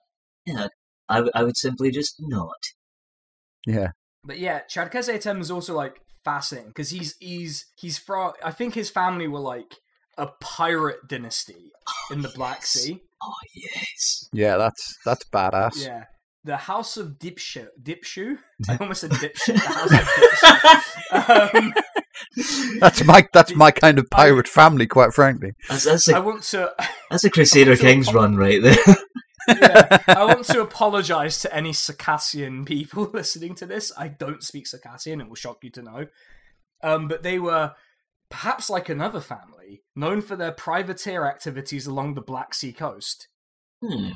[0.45, 0.67] Yeah,
[1.09, 2.57] I, w- I would simply just not.
[3.65, 3.89] Yeah.
[4.23, 8.33] But yeah, Cherkez Etem is also like fascinating because he's he's he's from.
[8.43, 9.75] I think his family were like
[10.17, 11.71] a pirate dynasty
[12.11, 12.69] in the Black yes.
[12.69, 13.01] Sea.
[13.21, 14.29] Oh yes.
[14.33, 15.85] Yeah, that's that's badass.
[15.85, 16.05] Yeah.
[16.45, 17.67] The House of Dipshu.
[17.81, 18.37] Dipshu?
[18.69, 19.53] I almost said Dipshit.
[19.53, 21.55] The House of Dipshu.
[21.59, 21.73] Um,
[22.79, 25.53] That's my that's my kind of pirate family, quite frankly.
[25.69, 26.73] That's that's I a want to.
[27.09, 28.75] that's a Crusader So- Kings run right there.
[29.47, 33.91] yeah, I want to apologize to any Circassian people listening to this.
[33.97, 36.07] I don't speak Circassian, it will shock you to know.
[36.81, 37.73] Um, but they were
[38.29, 43.27] perhaps like another family, known for their privateer activities along the Black Sea coast.
[43.85, 44.11] Hmm.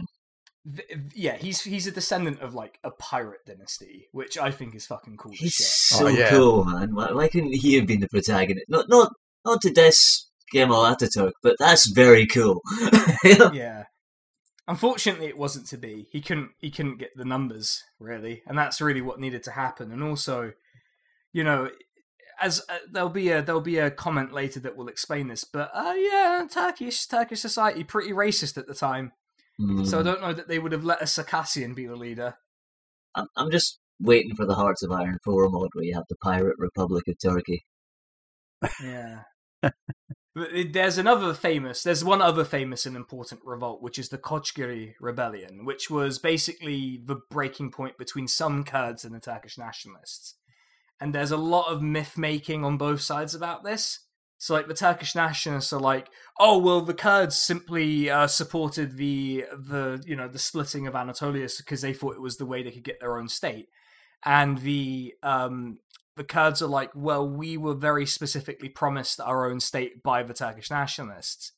[0.76, 4.86] Th- yeah, he's he's a descendant of like a pirate dynasty, which I think is
[4.86, 5.66] fucking cool He's shit.
[5.68, 6.30] so Oh, yeah.
[6.30, 6.94] cool, man.
[6.94, 8.66] Why, why couldn't he have been the protagonist?
[8.68, 9.14] Not not
[9.46, 12.62] not to diss Kemal Ataturk, but that's very cool.
[13.54, 13.84] yeah.
[14.68, 16.08] Unfortunately, it wasn't to be.
[16.12, 16.50] He couldn't.
[16.60, 19.92] He couldn't get the numbers really, and that's really what needed to happen.
[19.94, 20.52] And also,
[21.32, 21.70] you know,
[22.42, 25.46] as uh, there'll be a there'll be a comment later that will explain this.
[25.46, 29.14] But uh, yeah, Turkish Turkish society pretty racist at the time,
[29.60, 29.84] Hmm.
[29.86, 32.36] so I don't know that they would have let a Circassian be the leader.
[33.16, 36.18] I'm, I'm just waiting for the Hearts of Iron 4 mod where you have the
[36.18, 37.66] Pirate Republic of Turkey.
[38.84, 39.22] Yeah.
[40.72, 45.66] There's another famous, there's one other famous and important revolt, which is the Kochgiri Rebellion,
[45.66, 50.36] which was basically the breaking point between some Kurds and the Turkish nationalists.
[51.02, 54.00] And there's a lot of myth making on both sides about this.
[54.40, 56.10] So, like, the Turkish nationalists are like,
[56.40, 61.48] "Oh, well, the Kurds simply uh, supported the the you know the splitting of Anatolia
[61.58, 63.70] because they thought it was the way they could get their own state,"
[64.24, 65.80] and the um,
[66.18, 70.34] the Kurds are like, well, we were very specifically promised our own state by the
[70.34, 71.54] Turkish nationalists.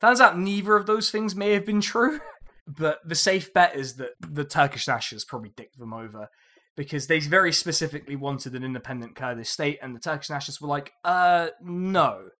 [0.00, 2.20] Turns out neither of those things may have been true,
[2.66, 6.28] but the safe bet is that the Turkish nationalists probably dicked them over
[6.76, 10.92] because they very specifically wanted an independent Kurdish state, and the Turkish nationalists were like,
[11.04, 12.30] uh, no.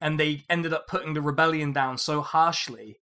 [0.00, 2.98] And they ended up putting the rebellion down so harshly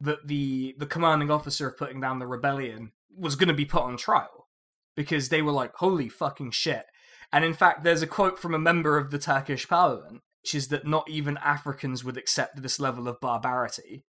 [0.00, 3.82] that the the commanding officer of putting down the rebellion was going to be put
[3.82, 4.48] on trial
[4.96, 6.86] because they were like, holy fucking shit.
[7.32, 10.68] And in fact, there's a quote from a member of the Turkish parliament, which is
[10.68, 14.04] that not even Africans would accept this level of barbarity.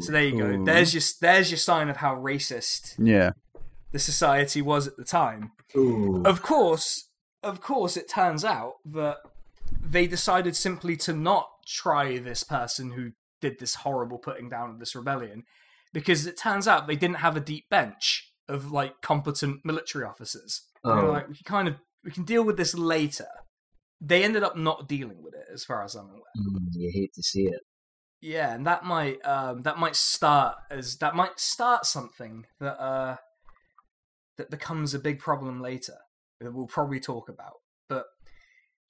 [0.00, 0.64] So there you go.
[0.64, 3.30] There's your there's your sign of how racist Yeah.
[3.92, 5.52] The society was at the time.
[5.76, 6.22] Ooh.
[6.24, 7.08] Of course,
[7.42, 9.18] of course, it turns out that
[9.82, 14.78] they decided simply to not try this person who did this horrible putting down of
[14.78, 15.44] this rebellion,
[15.92, 20.62] because it turns out they didn't have a deep bench of like competent military officers.
[20.84, 21.12] They were Oh.
[21.12, 23.28] like we can kind of we can deal with this later.
[24.00, 26.22] They ended up not dealing with it, as far as I'm aware.
[26.38, 27.60] Mm, you hate to see it.
[28.20, 33.16] Yeah, and that might um, that might start as that might start something that uh,
[34.38, 35.98] that becomes a big problem later
[36.40, 37.60] that we'll probably talk about.
[37.88, 38.06] But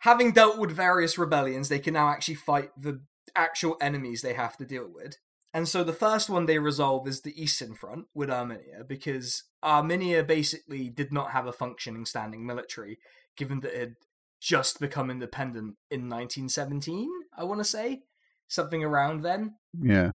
[0.01, 3.03] having dealt with various rebellions, they can now actually fight the
[3.37, 5.17] actual enemies they have to deal with.
[5.55, 10.25] And so the first one they resolve is the Eastern Front with Armenia, because Armenia
[10.25, 12.99] basically did not have a functioning standing military,
[13.37, 13.95] given that it had
[14.41, 18.03] just become independent in 1917, I want to say
[18.49, 19.57] something around then.
[19.79, 20.11] Yeah.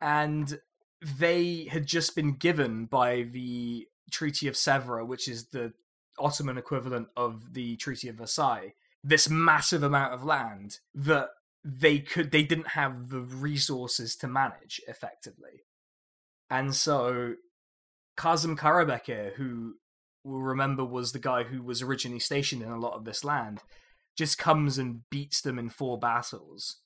[0.00, 0.58] And
[1.02, 5.72] they had just been given by the Treaty of Sèvres, which is the
[6.18, 11.30] Ottoman equivalent of the Treaty of Versailles, this massive amount of land that
[11.64, 15.64] they could they didn't have the resources to manage effectively.
[16.50, 17.34] And so
[18.16, 19.74] Kazım Karabekir, who
[20.24, 23.60] we'll remember was the guy who was originally stationed in a lot of this land,
[24.16, 26.78] just comes and beats them in four battles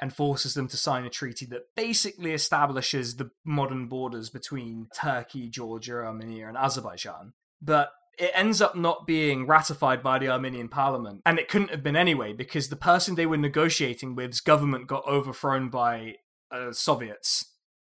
[0.00, 5.48] and forces them to sign a treaty that basically establishes the modern borders between Turkey,
[5.48, 7.32] Georgia, Armenia, and Azerbaijan.
[7.60, 11.82] But it ends up not being ratified by the Armenian parliament, and it couldn't have
[11.82, 16.16] been anyway because the person they were negotiating with's government got overthrown by
[16.50, 17.46] uh, Soviets.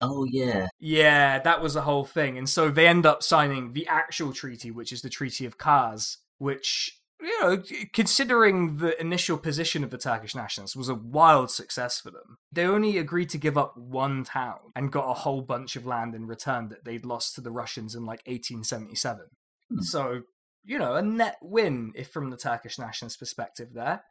[0.02, 0.68] Oh yeah.
[0.80, 2.38] Yeah, that was the whole thing.
[2.38, 6.18] And so they end up signing the actual treaty, which is the Treaty of Kars,
[6.38, 11.99] which, you know, considering the initial position of the Turkish nationalists, was a wild success
[11.99, 12.38] for them.
[12.51, 16.13] They only agreed to give up one town and got a whole bunch of land
[16.13, 19.26] in return that they'd lost to the Russians in like 1877.
[19.69, 19.82] Hmm.
[19.82, 20.21] So,
[20.63, 24.03] you know, a net win if from the Turkish nationalist perspective there.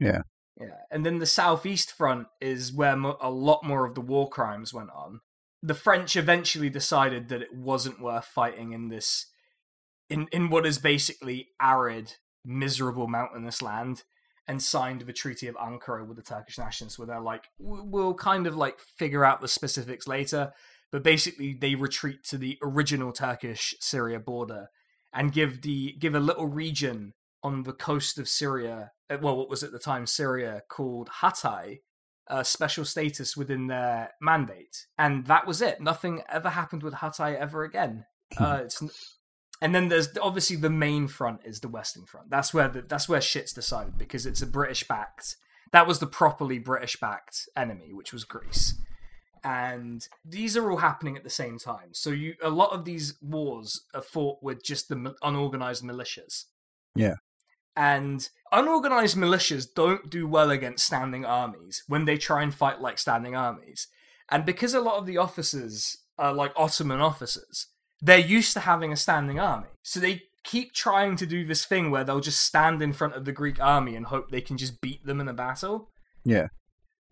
[0.00, 0.22] Yeah.
[0.58, 4.28] Yeah, and then the southeast front is where mo- a lot more of the war
[4.28, 5.20] crimes went on.
[5.62, 9.26] The French eventually decided that it wasn't worth fighting in this,
[10.08, 12.14] in in what is basically arid,
[12.46, 14.04] miserable mountainous land,
[14.48, 18.46] and signed the Treaty of Ankara with the Turkish nationalists, where they're like, we'll kind
[18.46, 20.52] of like figure out the specifics later,
[20.92, 24.68] but basically they retreat to the original Turkish Syria border
[25.12, 29.48] and give the give a little region on the coast of Syria, uh, well, what
[29.48, 31.80] was at the time Syria, called Hatay,
[32.28, 35.80] a special status within their mandate, and that was it.
[35.80, 38.06] Nothing ever happened with Hatay ever again.
[38.36, 39.15] Uh, it's,
[39.60, 42.30] and then there's obviously the main front is the Western Front.
[42.30, 45.36] That's where the, that's where shit's decided because it's a British backed.
[45.72, 48.74] That was the properly British backed enemy, which was Greece
[49.46, 51.90] and these are all happening at the same time.
[51.92, 56.46] So you a lot of these wars are fought with just the unorganized militias.
[56.96, 57.14] Yeah.
[57.76, 62.98] And unorganized militias don't do well against standing armies when they try and fight like
[62.98, 63.86] standing armies.
[64.30, 67.68] And because a lot of the officers are like Ottoman officers,
[68.00, 69.68] they're used to having a standing army.
[69.82, 73.24] So they keep trying to do this thing where they'll just stand in front of
[73.24, 75.90] the Greek army and hope they can just beat them in a battle.
[76.24, 76.48] Yeah.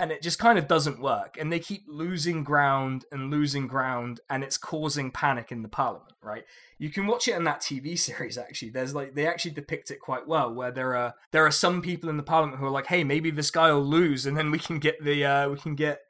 [0.00, 1.36] and it just kind of doesn't work.
[1.38, 6.14] And they keep losing ground and losing ground and it's causing panic in the parliament
[6.24, 6.44] right?
[6.78, 8.70] You can watch it in that tv series actually.
[8.70, 12.08] There's like they actually depict it quite well where there are there are some people
[12.08, 14.58] in the parliament who are like hey maybe this guy will lose and then we
[14.58, 16.00] can get the uh we can get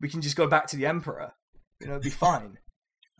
[0.00, 1.32] we can just go back to the emperor.
[1.80, 2.58] You know it'll be fine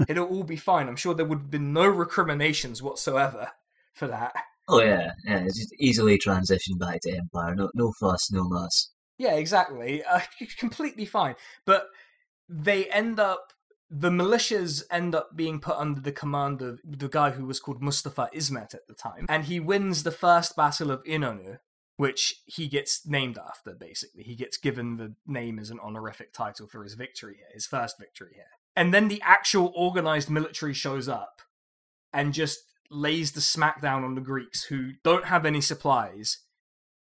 [0.07, 3.53] it'll all be fine i'm sure there would have been no recriminations whatsoever
[3.95, 4.35] for that
[4.69, 5.13] Oh yeah.
[5.25, 5.45] Yeah.
[5.45, 7.55] It's just easily transitioned back to Empire.
[7.55, 8.91] No, no fuss, no muss.
[9.17, 10.05] Yeah, exactly.
[10.05, 10.21] Uh,
[10.59, 11.35] completely fine.
[11.65, 11.89] But
[12.49, 13.53] they end up,
[13.91, 17.83] the militias end up being put under the command of the guy who was called
[17.83, 19.25] Mustafa Ismet at the time.
[19.29, 21.59] And he wins the first battle of Inonu,
[21.97, 24.23] which he gets named after, basically.
[24.23, 27.99] He gets given the name as an honorific title for his victory here, his first
[27.99, 28.58] victory here.
[28.79, 31.43] And then the actual organized military shows up
[32.13, 32.61] and just
[32.93, 36.45] lays the smackdown on the Greeks who don't have any supplies,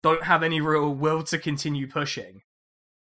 [0.01, 2.41] don't have any real will to continue pushing,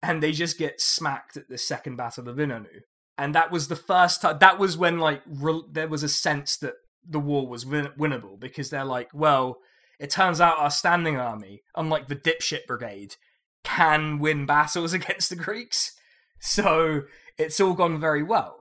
[0.03, 2.81] and they just get smacked at the second battle of Inonu.
[3.17, 4.39] And that was the first time.
[4.39, 6.73] That was when like re- there was a sense that
[7.07, 9.59] the war was win- winnable because they're like, well,
[9.97, 13.15] it turns out our standing army, unlike the dipshit brigade,
[13.63, 15.93] can win battles against the Greeks.
[16.41, 17.03] So
[17.37, 18.56] it's all gone very well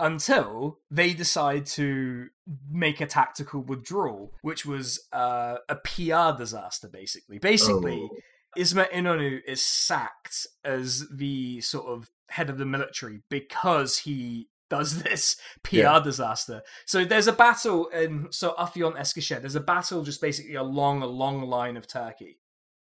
[0.00, 2.28] until they decide to
[2.70, 7.38] make a tactical withdrawal, which was uh, a PR disaster, basically.
[7.38, 8.16] Basically, Oh.
[8.56, 15.02] Ismet Inonu is sacked as the sort of head of the military because he does
[15.04, 16.00] this PR Yeah.
[16.00, 16.62] disaster.
[16.84, 19.40] So there's a battle in so Afyon Eskişehir.
[19.40, 22.40] There's a battle just basically along a long line of Turkey,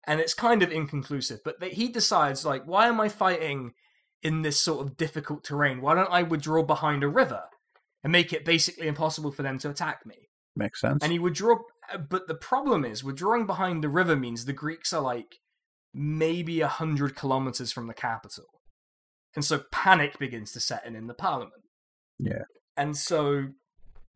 [0.06, 1.40] and it's kind of inconclusive.
[1.44, 3.74] But they, he decides like, why am I fighting
[4.26, 5.82] in this sort of difficult terrain?
[5.82, 7.44] Why don't I withdraw behind a river
[8.04, 10.30] and make it basically impossible for them to attack me?
[10.56, 11.04] Makes sense.
[11.04, 11.58] And he withdraw,
[12.10, 15.36] but the problem is withdrawing behind the river means the Greeks are like
[15.94, 18.46] maybe a hundred kilometers from the capital,
[19.36, 21.62] and so panic begins to set in in the parliament.
[22.18, 22.46] Yeah.
[22.76, 23.50] And so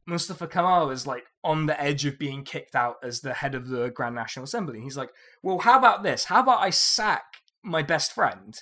[0.07, 3.67] Mustafa Kemal is like on the edge of being kicked out as the head of
[3.67, 4.81] the Grand National Assembly.
[4.81, 5.11] He's like,
[5.43, 6.25] well, how about this?
[6.25, 7.25] How about I sack
[7.63, 8.57] my best friend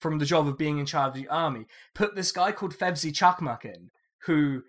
[0.00, 3.12] from the job of being in charge of the army, put this guy called Fevzi
[3.12, 3.90] Chakmak in,
[4.24, 4.62] who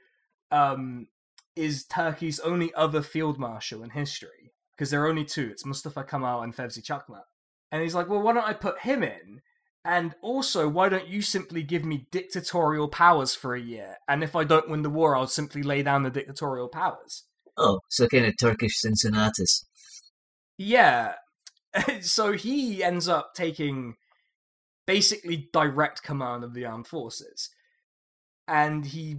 [0.51, 1.07] um,
[1.55, 5.49] is Turkey's only other field marshal in history, because there are only two.
[5.49, 7.23] It's Mustafa Kemal and Fevzi Chakmak.
[7.71, 9.41] And he's like, well, why don't I put him in?
[9.83, 13.97] And also, why don't you simply give me dictatorial powers for a year?
[14.07, 17.23] And if I don't win the war, I'll simply lay down the dictatorial powers.
[17.57, 19.65] Oh, so kind of Turkish Cincinnatus.
[20.57, 21.13] Yeah.
[22.01, 23.95] so he ends up taking
[24.85, 27.49] basically direct command of the armed forces.
[28.47, 29.17] And he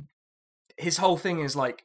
[0.77, 1.85] his whole thing is like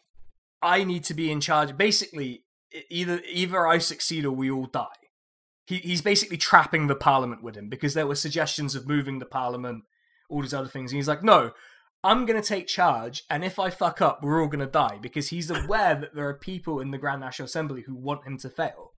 [0.61, 1.77] I need to be in charge.
[1.77, 2.43] Basically,
[2.89, 4.87] either either I succeed or we all die.
[5.65, 9.25] He he's basically trapping the parliament with him because there were suggestions of moving the
[9.25, 9.83] parliament,
[10.29, 10.91] all these other things.
[10.91, 11.51] And he's like, "No,
[12.03, 14.99] I'm going to take charge, and if I fuck up, we're all going to die
[15.01, 18.37] because he's aware that there are people in the Grand National Assembly who want him
[18.39, 18.93] to fail.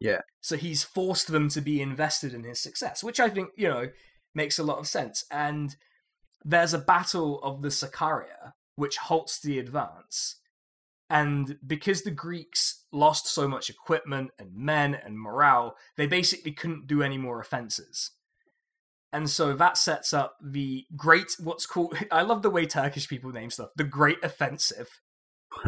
[0.00, 0.20] Yeah.
[0.40, 3.88] So he's forced them to be invested in his success, which I think, you know,
[4.34, 5.24] makes a lot of sense.
[5.30, 5.76] And
[6.44, 10.36] there's a battle of the Sakarya, which halts the advance.
[11.08, 16.86] And because the Greeks lost so much equipment and men and morale, they basically couldn't
[16.86, 18.12] do any more offenses.
[19.12, 23.32] And so that sets up the great, what's called, I love the way Turkish people
[23.32, 25.00] name stuff, the Great Offensive,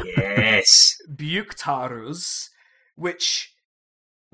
[0.05, 0.97] Yes.
[1.13, 2.49] Büyüktaarruz,
[2.95, 3.55] which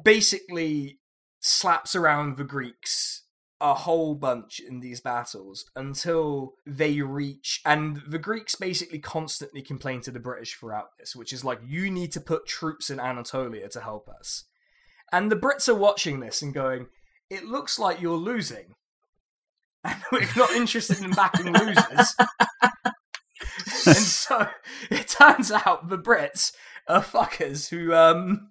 [0.03, 1.01] basically
[1.41, 3.23] slaps around the Greeks
[3.61, 10.01] a whole bunch in these battles until they reach and the Greeks basically constantly complain
[10.03, 13.69] to the British throughout this, which is like you need to put troops in Anatolia
[13.71, 14.45] to help us.
[15.13, 16.87] And the Brits are watching this and going,
[17.31, 18.75] It looks like you're losing.
[19.85, 22.15] And we're not interested in backing losers.
[23.87, 24.49] and so
[24.91, 26.53] it turns out the Brits
[26.89, 28.51] are fuckers who um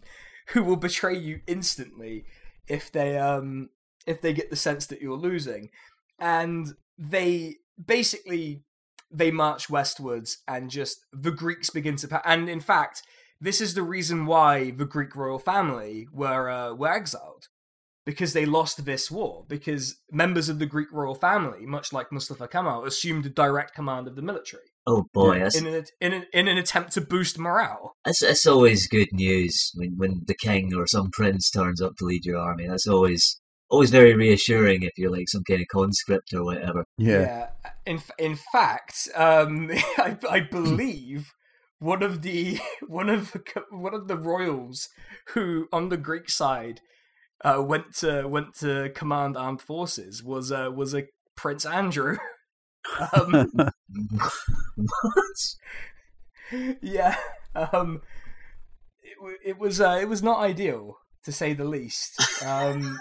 [0.50, 2.26] who will betray you instantly
[2.68, 3.70] if they um
[4.08, 5.70] if they get the sense that you're losing.
[6.20, 8.64] And they basically
[9.12, 13.04] they march westwards and just the Greeks begin to pa- and in fact
[13.40, 17.48] this is the reason why the Greek royal family were uh, were exiled
[18.06, 22.48] because they lost this war because members of the Greek royal family much like Mustafa
[22.48, 26.48] Kemal assumed direct command of the military Oh boy, that's, in an in an, in
[26.48, 27.98] an attempt to boost morale.
[28.06, 32.06] that's, that's always good news when, when the king or some prince turns up to
[32.06, 32.68] lead your army.
[32.68, 36.86] That's always always very reassuring if you're like some kind of conscript or whatever.
[36.98, 37.50] Yeah.
[37.86, 41.34] In in fact, um, I, I believe
[41.80, 44.90] one of the one of the one of the royals
[45.34, 46.82] who on the Greek side
[47.44, 52.18] uh, went to went to command armed forces was uh, was a Prince Andrew.
[53.14, 53.52] um,
[54.76, 55.56] what?
[56.82, 57.16] yeah,
[57.54, 58.02] um,
[59.04, 62.44] it, it was uh, it was not ideal to say the least.
[62.44, 62.98] Um,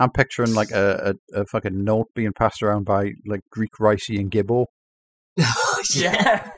[0.00, 4.18] I'm picturing like a, a, a fucking note being passed around by like Greek Ricey
[4.18, 4.64] and Gibbo.
[5.94, 6.50] yeah.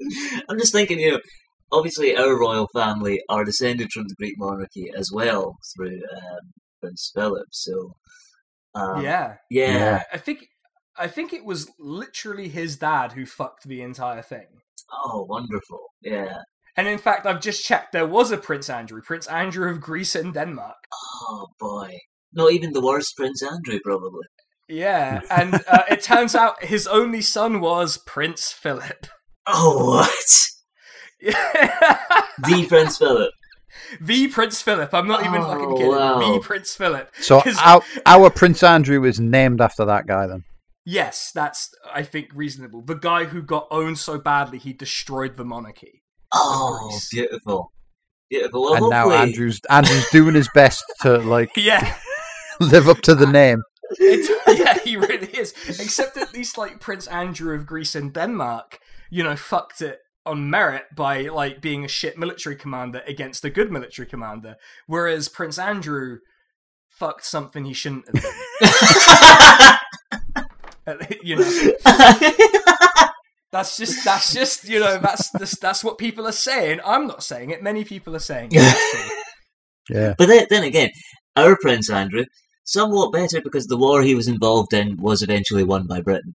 [0.48, 1.20] I'm just thinking, you know,
[1.70, 7.12] obviously our royal family are descended from the Greek monarchy as well through um, Prince
[7.14, 7.48] Philip.
[7.52, 7.92] So,
[8.74, 9.34] um, yeah.
[9.50, 10.02] yeah, Yeah.
[10.12, 10.46] I think
[10.98, 14.46] I think it was literally his dad who fucked the entire thing.
[14.90, 15.80] Oh, wonderful.
[16.00, 16.38] Yeah.
[16.76, 17.92] And in fact, I've just checked.
[17.92, 20.76] There was a Prince Andrew, Prince Andrew of Greece and Denmark.
[20.94, 21.98] Oh boy.
[22.36, 24.22] Not even the worst Prince Andrew, probably.
[24.68, 29.06] Yeah, and uh, it turns out his only son was Prince Philip.
[29.48, 30.26] Oh, what?
[31.20, 32.22] Yeah.
[32.38, 33.30] The Prince Philip.
[34.00, 34.92] the Prince Philip.
[34.92, 35.90] I'm not even fucking Oh, kidding.
[35.92, 36.32] wow.
[36.34, 37.10] The Prince Philip.
[37.20, 40.42] So our, our Prince Andrew is named after that guy then.
[40.84, 42.82] Yes, that's I think reasonable.
[42.82, 46.02] The guy who got owned so badly he destroyed the monarchy.
[46.34, 47.70] Oh, beautiful,
[48.28, 48.62] beautiful.
[48.64, 51.96] Well, and now Andrew's Andrew's doing his best to like Yeah,
[52.60, 53.62] live up to the name.
[53.98, 55.52] it, yeah, he really is.
[55.68, 58.78] Except at least like Prince Andrew of Greece and Denmark,
[59.10, 63.50] you know, fucked it on merit by like being a shit military commander against a
[63.50, 66.18] good military commander, whereas Prince Andrew
[66.88, 68.22] fucked something he shouldn't have
[70.86, 71.08] done.
[71.22, 71.74] you know,
[73.52, 76.80] that's just that's just you know that's that's, that's what people are saying.
[76.84, 77.62] I'm not saying it.
[77.62, 79.24] Many people are saying it.
[79.88, 80.14] Yeah.
[80.18, 80.90] But then, then again,
[81.36, 82.24] our Prince Andrew,
[82.66, 86.34] somewhat better because the war he was involved in was eventually won by Britain.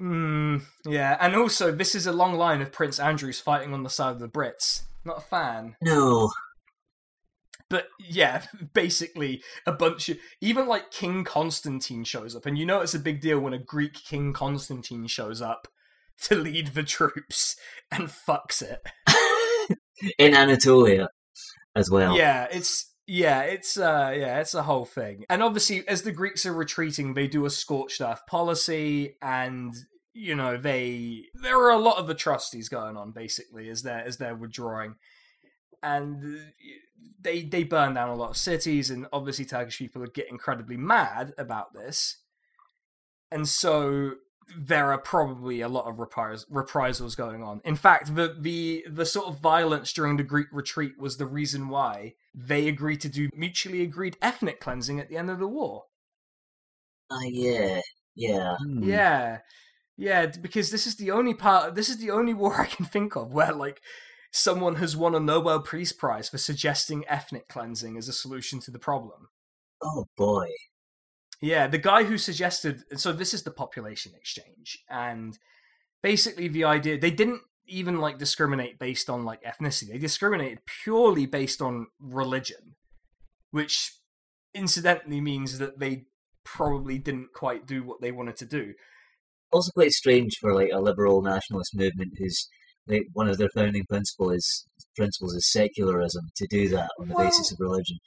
[0.00, 3.90] Mm, yeah, and also this is a long line of Prince Andrews fighting on the
[3.90, 4.82] side of the Brits.
[5.04, 6.30] Not a fan, No,
[7.72, 12.80] but yeah, basically a bunch of even like King Constantine shows up, and you know
[12.80, 15.66] it's a big deal when a Greek King Constantine shows up
[16.24, 17.56] to lead the troops
[17.90, 18.80] and fucks it.
[20.18, 21.08] in Anatolia
[21.74, 22.16] as well.
[22.16, 25.26] Yeah, it's yeah, it's uh yeah, it's a whole thing.
[25.28, 29.74] And obviously as the Greeks are retreating, they do a scorched earth policy and
[30.14, 34.16] you know, they there are a lot of atrocities going on basically as they're as
[34.16, 34.94] they're withdrawing.
[35.82, 36.38] And uh,
[37.20, 41.34] they they burn down a lot of cities and obviously Turkish people get incredibly mad
[41.36, 42.16] about this.
[43.30, 44.12] And so
[44.58, 47.60] there are probably a lot of repris- reprisals going on.
[47.64, 51.68] In fact, the, the the sort of violence during the Greek retreat was the reason
[51.68, 55.84] why they agreed to do mutually agreed ethnic cleansing at the end of the war.
[57.10, 57.80] Ah, yeah,
[58.14, 58.56] yeah.
[58.56, 58.82] Hmm.
[58.82, 59.38] Yeah,
[59.96, 61.74] yeah, because this is the only part.
[61.74, 63.80] This is the only war I can think of where like
[64.32, 68.70] someone has won a Nobel Peace Prize for suggesting ethnic cleansing as a solution to
[68.70, 69.28] the problem.
[69.82, 70.48] Oh boy.
[71.42, 75.36] Yeah, the guy who suggested so this is the population exchange and
[76.00, 79.88] basically the idea they didn't even like discriminate based on like ethnicity.
[79.88, 82.76] They discriminated purely based on religion,
[83.50, 83.92] which
[84.54, 86.04] incidentally means that they
[86.44, 88.74] probably didn't quite do what they wanted to do.
[89.52, 92.48] Also quite strange for like a liberal nationalist movement whose
[92.86, 94.66] like one of their founding principle is
[94.96, 97.98] principles is secularism to do that on the Well- basis of religion.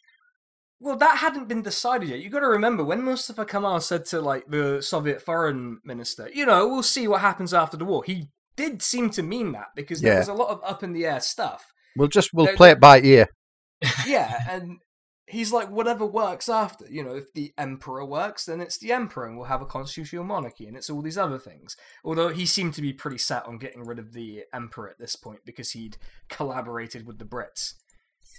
[0.86, 2.20] Well, that hadn't been decided yet.
[2.20, 6.46] You've got to remember when Mustafa Kemal said to like the Soviet foreign minister, you
[6.46, 8.04] know, we'll see what happens after the war.
[8.04, 11.08] He did seem to mean that because there was a lot of up in the
[11.08, 11.66] air stuff.
[11.98, 13.28] We'll just we'll They're- play it by ear.
[14.06, 14.78] yeah, and
[15.26, 16.86] he's like, whatever works after.
[16.88, 20.24] You know, if the emperor works, then it's the emperor, and we'll have a constitutional
[20.24, 21.76] monarchy, and it's all these other things.
[22.04, 25.16] Although he seemed to be pretty set on getting rid of the emperor at this
[25.16, 25.98] point because he'd
[26.30, 27.74] collaborated with the Brits.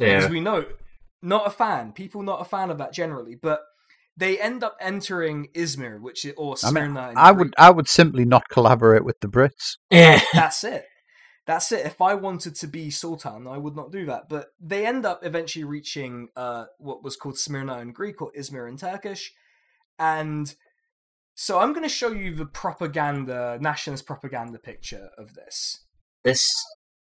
[0.00, 0.64] As we know,
[1.26, 1.92] not a fan.
[1.92, 3.62] People not a fan of that generally, but
[4.16, 7.10] they end up entering Izmir, which is or I mean, Smyrna.
[7.10, 9.76] in I would I would simply not collaborate with the Brits.
[9.90, 10.20] Yeah.
[10.32, 10.86] That's it.
[11.46, 11.86] That's it.
[11.86, 14.28] If I wanted to be Sultan, I would not do that.
[14.28, 18.68] But they end up eventually reaching uh, what was called Smyrna in Greek or Izmir
[18.68, 19.32] in Turkish.
[19.98, 20.52] And
[21.34, 25.84] so I'm going to show you the propaganda, nationalist propaganda picture of this.
[26.24, 26.44] This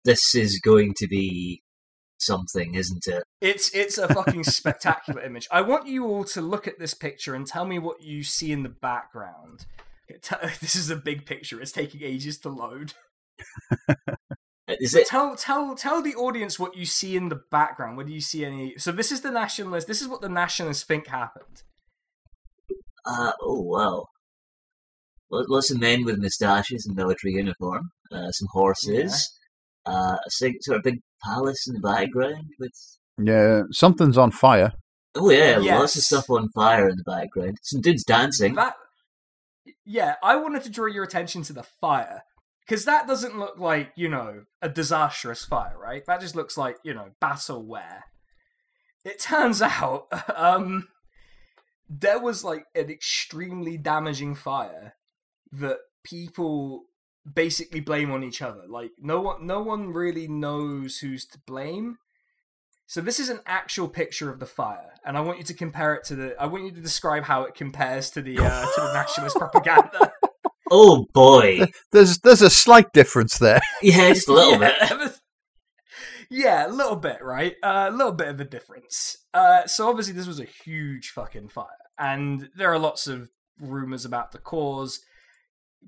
[0.04, 1.62] this is going to be
[2.24, 3.24] something, isn't it?
[3.40, 5.48] It's it's a fucking spectacular image.
[5.50, 8.52] I want you all to look at this picture and tell me what you see
[8.52, 9.66] in the background.
[10.22, 11.60] T- this is a big picture.
[11.60, 12.94] It's taking ages to load.
[14.66, 15.06] Is it?
[15.06, 17.96] tell tell tell the audience what you see in the background.
[17.96, 18.78] Whether you see any.
[18.78, 19.84] So this is the nationalists.
[19.84, 21.62] This is what the nationalists think happened.
[23.04, 24.06] Uh, oh wow.
[25.30, 27.90] Lo- Lots of men with moustaches and military uniform.
[28.10, 29.30] Uh, some horses.
[29.86, 32.72] Uh, a sig- sort of big palace in the background with.
[33.18, 34.72] Yeah, something's on fire.
[35.14, 37.58] Oh yeah, lots of stuff on fire in the background.
[37.62, 38.54] Some dudes dancing.
[38.54, 38.74] That.
[39.84, 42.24] Yeah, I wanted to draw your attention to the fire
[42.66, 46.04] because that doesn't look like you know a disastrous fire, right?
[46.06, 48.00] That just looks like you know battleware.
[49.04, 50.88] It turns out, um,
[51.88, 54.94] there was like an extremely damaging fire
[55.52, 56.84] that people
[57.32, 58.62] basically blame on each other.
[58.68, 61.98] Like no one, no one really knows who's to blame.
[62.86, 65.94] So this is an actual picture of the fire, and I want you to compare
[65.94, 66.36] it to the.
[66.38, 70.12] I want you to describe how it compares to the uh, to the nationalist propaganda.
[70.70, 71.66] Oh boy.
[71.92, 73.60] There's there's a slight difference there.
[73.82, 74.72] yeah, just a little bit.
[74.80, 75.08] yeah,
[76.30, 77.54] Yeah, a little bit, right?
[77.62, 79.18] Uh, a little bit of a difference.
[79.32, 81.66] Uh, so obviously this was a huge fucking fire,
[81.98, 85.00] and there are lots of rumors about the cause.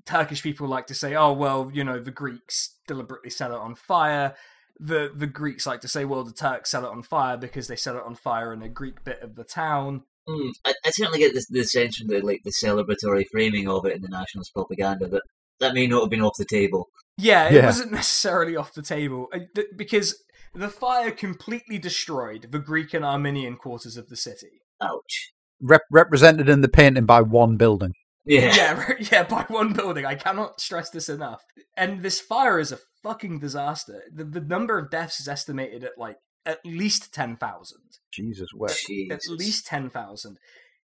[0.05, 3.75] Turkish people like to say, "Oh well, you know, the Greeks deliberately set it on
[3.75, 4.35] fire."
[4.79, 7.75] the the Greeks like to say, well, the Turks set it on fire because they
[7.75, 10.03] set it on fire in a Greek bit of the town.
[10.29, 13.85] Mm, I, I certainly get this the sense from the like the celebratory framing of
[13.85, 15.23] it in the nationalist propaganda that
[15.59, 16.89] that may not have been off the table.
[17.17, 17.65] Yeah, it Yeah.
[17.65, 19.39] wasn't necessarily off the table uh,
[19.75, 20.15] because
[20.53, 24.61] the fire completely destroyed the Greek and Armenian quarters of the city.
[24.81, 25.31] Ouch.
[25.59, 27.93] Rep- represented in the painting by one building.
[28.27, 28.53] Yeah.
[28.55, 30.05] Yeah, yeah, by one building.
[30.05, 31.43] I cannot stress this enough.
[31.75, 34.03] And this fire is a fucking disaster.
[34.13, 37.77] The, the number of deaths is estimated at like at least 10,000.
[38.11, 38.71] Jesus, where?
[38.71, 39.27] At Jesus.
[39.29, 40.37] least 10,000.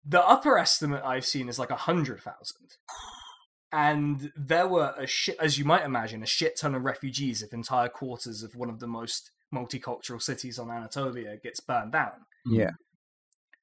[0.06, 2.56] The upper estimate I've seen is like 100,000.
[3.72, 7.52] And there were a shit, as you might imagine, a shit ton of refugees if
[7.52, 12.26] entire quarters of one of the most multicultural cities on Anatolia gets burned down.
[12.46, 12.70] Yeah.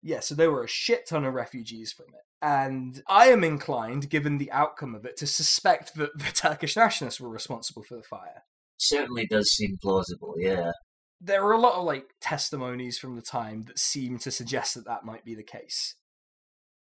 [0.03, 2.26] Yeah, so there were a shit ton of refugees from it.
[2.42, 7.22] And I am inclined, given the outcome of it, to suspect that the Turkish nationalists
[7.22, 8.44] were responsible for the fire.
[8.78, 10.34] Certainly does seem plausible.
[10.38, 10.72] Yeah.
[11.20, 14.86] There are a lot of like testimonies from the time that seem to suggest that
[14.86, 15.96] that might be the case.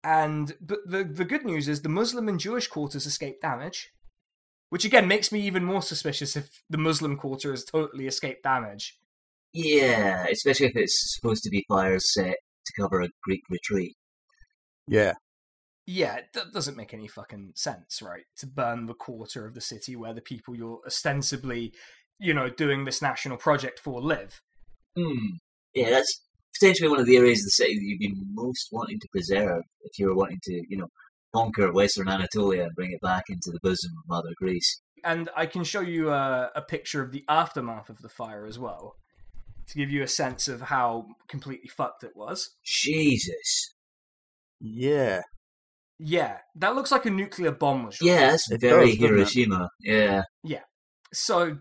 [0.05, 3.89] And but the the good news is the Muslim and Jewish quarters escaped damage,
[4.69, 8.99] which again makes me even more suspicious if the Muslim quarter has totally escaped damage.
[9.55, 12.37] Yeah, especially if it's supposed to be fires set
[12.67, 13.97] to cover a Greek retreat.
[14.87, 15.15] Yeah.
[15.91, 18.25] Yeah, that doesn't make any fucking sense, right?
[18.41, 21.73] To burn the quarter of the city where the people you're ostensibly,
[22.19, 24.43] you know, doing this national project for live.
[24.95, 25.37] Hmm.
[25.73, 26.27] Yeah, that's
[26.61, 29.63] potentially one of the areas of the city that you'd be most wanting to preserve
[29.81, 30.89] if you were wanting to, you know,
[31.35, 34.83] conquer Western Anatolia and bring it back into the bosom of Mother Greece.
[35.05, 38.59] And I can show you a, a picture of the aftermath of the fire as
[38.59, 38.97] well,
[39.69, 42.57] to give you a sense of how completely fucked it was.
[42.63, 43.75] Jesus.
[44.61, 45.23] Yeah.
[45.99, 47.99] Yeah, that looks like a nuclear bomb was.
[47.99, 48.09] dropped.
[48.09, 49.15] Yeah, very does, doesn't?
[49.17, 49.71] Hiroshima.
[49.81, 50.23] Yeah.
[50.45, 50.63] Yeah.
[51.13, 51.59] So,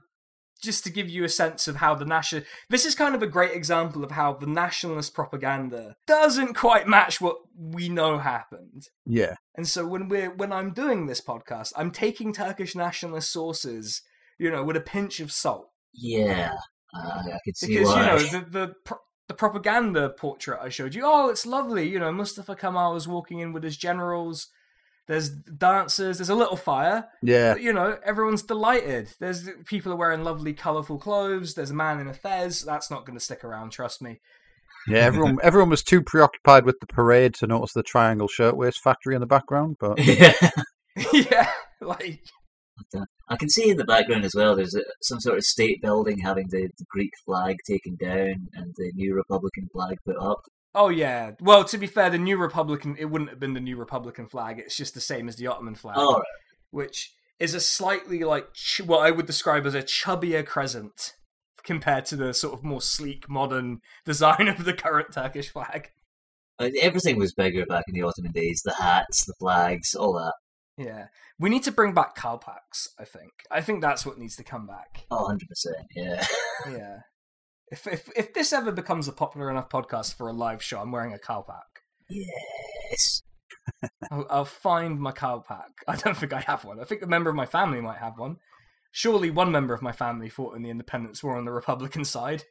[0.61, 2.43] just to give you a sense of how the national.
[2.69, 7.21] This is kind of a great example of how the nationalist propaganda doesn't quite match
[7.21, 8.83] what we know happened.
[9.05, 9.35] Yeah.
[9.55, 14.01] And so when we're when I'm doing this podcast, I'm taking Turkish nationalist sources,
[14.39, 16.53] you know, with a pinch of salt Yeah.
[16.95, 17.99] Uh, I could see because why.
[18.01, 18.97] you know the the pro-
[19.27, 21.03] the propaganda portrait I showed you.
[21.05, 21.87] Oh, it's lovely.
[21.87, 24.47] You know, Mustafa Kemal is walking in with his generals.
[25.07, 26.17] There's dancers.
[26.17, 27.07] There's a little fire.
[27.21, 27.53] Yeah.
[27.53, 29.09] But, you know, everyone's delighted.
[29.19, 31.53] There's people are wearing lovely, colourful clothes.
[31.53, 32.61] There's a man in a fez.
[32.61, 33.71] That's not going to stick around.
[33.71, 34.19] Trust me.
[34.87, 34.99] Yeah.
[34.99, 39.21] Everyone, everyone was too preoccupied with the parade to notice the Triangle Shirtwaist Factory in
[39.21, 39.77] the background.
[39.79, 40.33] But yeah.
[41.13, 41.49] yeah,
[41.79, 42.21] like
[43.29, 44.55] I can see in the background as well.
[44.55, 48.73] There's a, some sort of state building having the, the Greek flag taken down and
[48.77, 50.41] the new Republican flag put up.
[50.75, 51.31] Oh yeah.
[51.39, 54.59] Well, to be fair, the new Republican it wouldn't have been the new Republican flag.
[54.59, 56.21] It's just the same as the Ottoman flag, Oh,
[56.71, 61.13] which is a slightly like ch- what I would describe as a chubbier crescent
[61.63, 65.89] compared to the sort of more sleek, modern design of the current Turkish flag.
[66.59, 68.61] everything was bigger back in the Ottoman days.
[68.63, 70.33] The hats, the flags, all that.
[70.77, 71.07] Yeah,
[71.39, 72.87] we need to bring back kalpaks.
[72.99, 73.31] I think.
[73.49, 75.05] I think that's what needs to come back.
[75.09, 75.39] Oh, 100%.
[75.95, 76.25] Yeah.
[76.69, 76.97] Yeah.
[77.69, 80.91] If if if this ever becomes a popular enough podcast for a live show, I'm
[80.91, 81.81] wearing a kalpak.
[82.09, 83.21] yes.
[84.11, 85.69] I'll, I'll find my kalpak.
[85.87, 86.79] I don't think I have one.
[86.79, 88.37] I think a member of my family might have one.
[88.91, 92.43] Surely one member of my family fought in the independence war on the Republican side,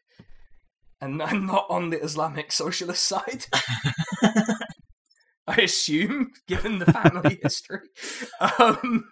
[1.01, 3.47] and I'm not on the Islamic socialist side.
[5.59, 7.89] I assume, given the family history.
[8.59, 9.11] Um,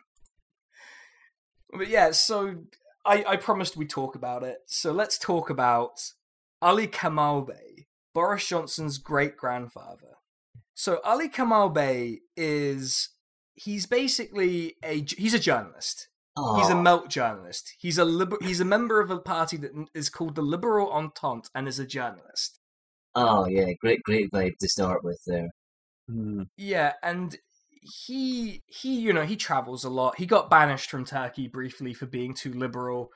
[1.72, 2.64] but yeah, so
[3.05, 4.59] I, I promised we'd talk about it.
[4.66, 6.01] So let's talk about
[6.62, 10.16] Ali Kemal Bey, Boris Johnson's great grandfather.
[10.74, 13.11] So Ali Kemal Bey is
[13.55, 16.09] he's basically a he's a journalist.
[16.37, 17.74] Oh, He's a Melt journalist.
[17.78, 21.49] He's a liber- he's a member of a party that is called the Liberal Entente
[21.55, 22.59] and is a journalist.
[23.14, 23.72] oh, yeah.
[23.80, 25.51] Great, great vibe to start with there.
[26.09, 26.42] Hmm.
[26.57, 27.36] Yeah, and
[27.82, 30.18] he he you know he travels a lot.
[30.18, 33.11] He got banished from Turkey briefly for being too liberal.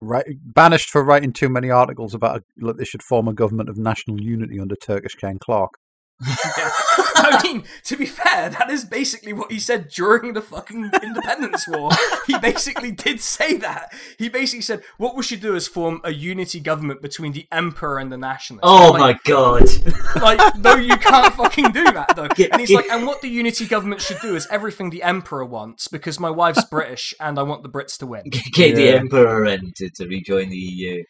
[0.00, 3.68] right, banished for writing too many articles about a, like they should form a government
[3.68, 5.78] of national unity under Turkish Ken Clarke.
[6.20, 6.70] Yeah.
[7.16, 11.66] I mean, to be fair, that is basically what he said during the fucking independence
[11.68, 11.90] war.
[12.26, 13.92] He basically did say that.
[14.18, 17.98] He basically said, what we should do is form a unity government between the emperor
[17.98, 18.64] and the nationalists.
[18.64, 19.68] Oh, like, my God.
[20.16, 22.28] Like, no, you can't fucking do that, though.
[22.28, 25.44] Get- And he's like, and what the unity government should do is everything the emperor
[25.44, 28.24] wants, because my wife's British and I want the Brits to win.
[28.30, 31.02] Get the Emperor in to, to rejoin the EU.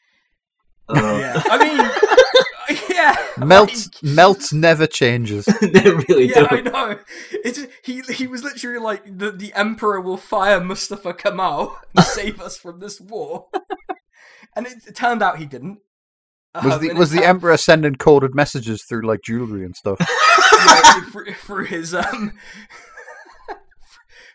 [0.88, 1.42] Oh, Yeah.
[1.46, 2.18] I mean,
[2.99, 3.16] yeah.
[3.38, 5.45] Melt, like- melt never changes.
[5.61, 6.72] they really Yeah, I don't.
[6.72, 6.99] know.
[7.32, 8.01] It's he.
[8.03, 12.80] He was literally like the the emperor will fire Mustafa Kemal and save us from
[12.80, 13.47] this war.
[14.57, 15.78] and it, it turned out he didn't.
[16.62, 19.99] Was Um, the was the turned- emperor sending coded messages through like jewelry and stuff?
[20.01, 22.32] yeah, through, through his um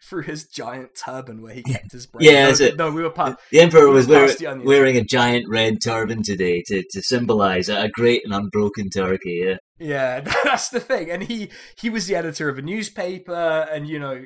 [0.10, 2.28] through his giant turban where he kept his brain.
[2.28, 2.78] Yeah, no, it.
[2.78, 3.40] no, we were part.
[3.52, 7.70] The Emperor was Pass wear, the wearing a giant red turban today to, to symbolise
[7.70, 9.44] a great and unbroken Turkey.
[9.46, 9.58] Yeah.
[9.82, 11.10] Yeah, that's the thing.
[11.10, 14.26] And he he was the editor of a newspaper, and you know,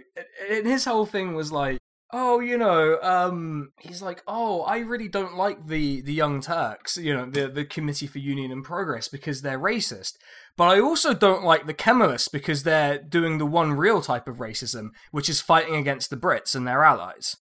[0.50, 1.78] and his whole thing was like,
[2.14, 6.95] oh, you know, um, he's like, oh, I really don't like the the Young Turks,
[6.95, 10.14] you know, the the Committee for Union and Progress because they're racist.
[10.55, 14.38] But I also don't like the Kemalists because they're doing the one real type of
[14.38, 17.36] racism, which is fighting against the Brits and their allies.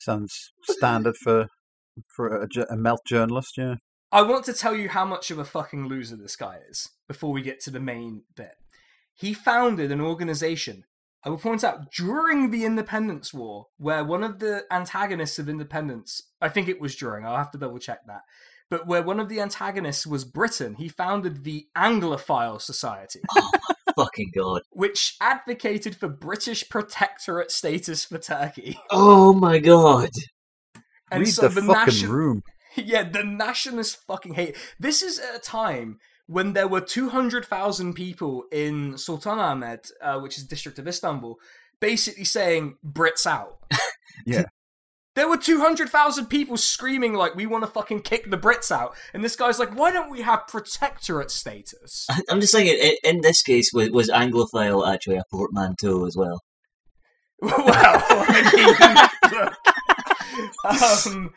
[0.00, 1.46] Sounds standard for
[2.08, 3.54] for a, a melt journalist.
[3.56, 3.76] Yeah.
[4.12, 7.30] I want to tell you how much of a fucking loser this guy is before
[7.32, 8.54] we get to the main bit.
[9.14, 10.84] He founded an organization,
[11.24, 16.22] I will point out, during the Independence War, where one of the antagonists of independence,
[16.40, 18.22] I think it was during, I'll have to double check that,
[18.70, 23.50] but where one of the antagonists was Britain, he founded the Anglophile Society, Oh,
[24.04, 24.62] Fucking God.
[24.70, 28.78] which advocated for British protectorate status for Turkey.
[28.90, 30.10] Oh my God.
[31.10, 32.42] And Read so the, the fucking nation- room.
[32.76, 34.56] Yeah, the nationalists fucking hate.
[34.78, 35.98] This is at a time
[36.30, 41.40] when there were 200,000 people in Sultanahmet, uh, which is district of Istanbul,
[41.80, 43.58] basically saying Brits out.
[44.26, 44.44] Yeah.
[45.14, 48.94] There were 200,000 people screaming like we want to fucking kick the Brits out.
[49.14, 53.20] And this guy's like, "Why don't we have protectorate status?" I'm just saying, in, in
[53.22, 56.40] this case, was, was Anglophile actually a portmanteau as well?
[57.40, 58.50] well, I
[61.06, 61.32] mean, um,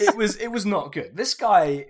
[0.00, 1.16] it was it was not good.
[1.16, 1.86] This guy,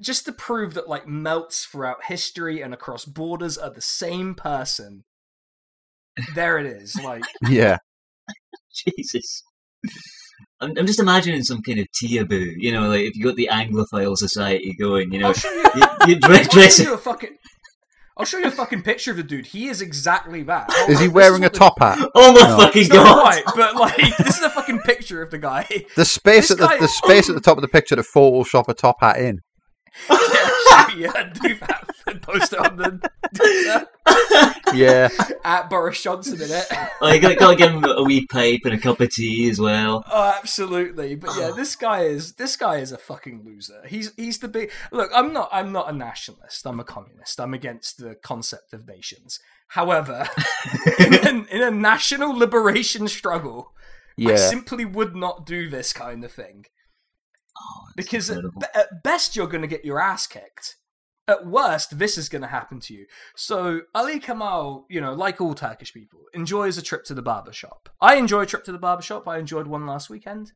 [0.00, 5.04] just to prove that like melts throughout history and across borders are the same person.
[6.34, 6.94] There it is.
[7.02, 7.78] Like, Yeah.
[8.74, 9.42] Jesus.
[10.60, 13.48] I'm, I'm just imagining some kind of taboo, you know, like if you got the
[13.50, 15.62] Anglophile society going, you know, I'll show you.
[16.06, 17.36] you, you dress, I'll show you a fucking.
[18.16, 19.46] I'll show you a fucking picture of the dude.
[19.46, 20.68] He is exactly that.
[20.72, 22.10] Hold Is he this wearing a what the- top hat?
[22.16, 22.56] Oh my No.
[22.56, 23.22] fucking god!
[23.24, 25.68] right, but like this is a fucking picture of the guy.
[25.94, 28.02] The space This at the, guy- the space at the top of the picture to
[28.02, 29.38] Photoshop a top hat in.
[30.10, 31.88] Yeah, yeah, do that.
[32.06, 33.86] and Post it on the
[34.74, 35.08] Yeah.
[35.44, 36.66] at Boris Johnson in it.
[37.00, 39.48] Oh, you got, got to give him a wee pipe and a cup of tea
[39.48, 40.04] as well.
[40.10, 41.14] Oh, absolutely.
[41.14, 43.82] But yeah, this guy is this guy is a fucking loser.
[43.86, 45.10] He's he's the big look.
[45.14, 46.66] I'm not I'm not a nationalist.
[46.66, 47.40] I'm a communist.
[47.40, 49.40] I'm against the concept of nations.
[49.68, 50.28] However,
[50.98, 53.72] in, a, in a national liberation struggle,
[54.18, 56.64] I simply would not do this kind of thing
[57.60, 58.44] Oh, because at,
[58.74, 60.76] at best you're going to get your ass kicked.
[61.26, 63.04] At worst, this is going to happen to you.
[63.36, 67.52] So Ali Kemal, you know, like all Turkish people, enjoys a trip to the barber
[67.52, 67.90] shop.
[68.00, 69.28] I enjoy a trip to the barber shop.
[69.28, 70.52] I enjoyed one last weekend.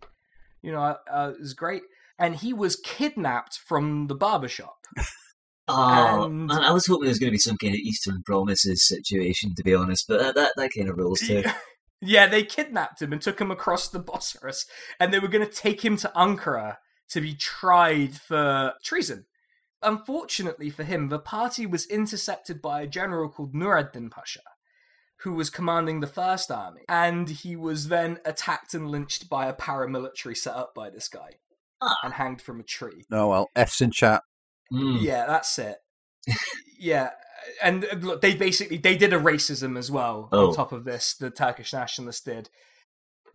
[0.62, 1.82] You know, uh, it was great.
[2.18, 4.76] And he was kidnapped from the barber shop.
[5.68, 8.22] Oh, and- man, I was hoping there was going to be some kind of Eastern
[8.24, 11.44] Promises situation, to be honest, but that, that, that kind of rules too.
[12.00, 14.66] yeah, they kidnapped him and took him across the Bosphorus,
[14.98, 16.78] and they were going to take him to Ankara
[17.12, 19.26] to be tried for treason.
[19.82, 24.40] Unfortunately for him, the party was intercepted by a general called Nureddin Pasha,
[25.22, 29.52] who was commanding the First Army, and he was then attacked and lynched by a
[29.54, 31.30] paramilitary set up by this guy
[31.80, 31.96] Ah.
[32.04, 33.04] and hanged from a tree.
[33.10, 33.50] Oh well.
[33.56, 34.22] F's in chat.
[34.72, 35.02] Mm.
[35.02, 35.78] Yeah, that's it.
[36.78, 37.10] yeah,
[37.60, 40.48] and uh, look, they basically they did a racism as well Oh.
[40.50, 41.14] on top of this.
[41.14, 42.48] The Turkish nationalists did,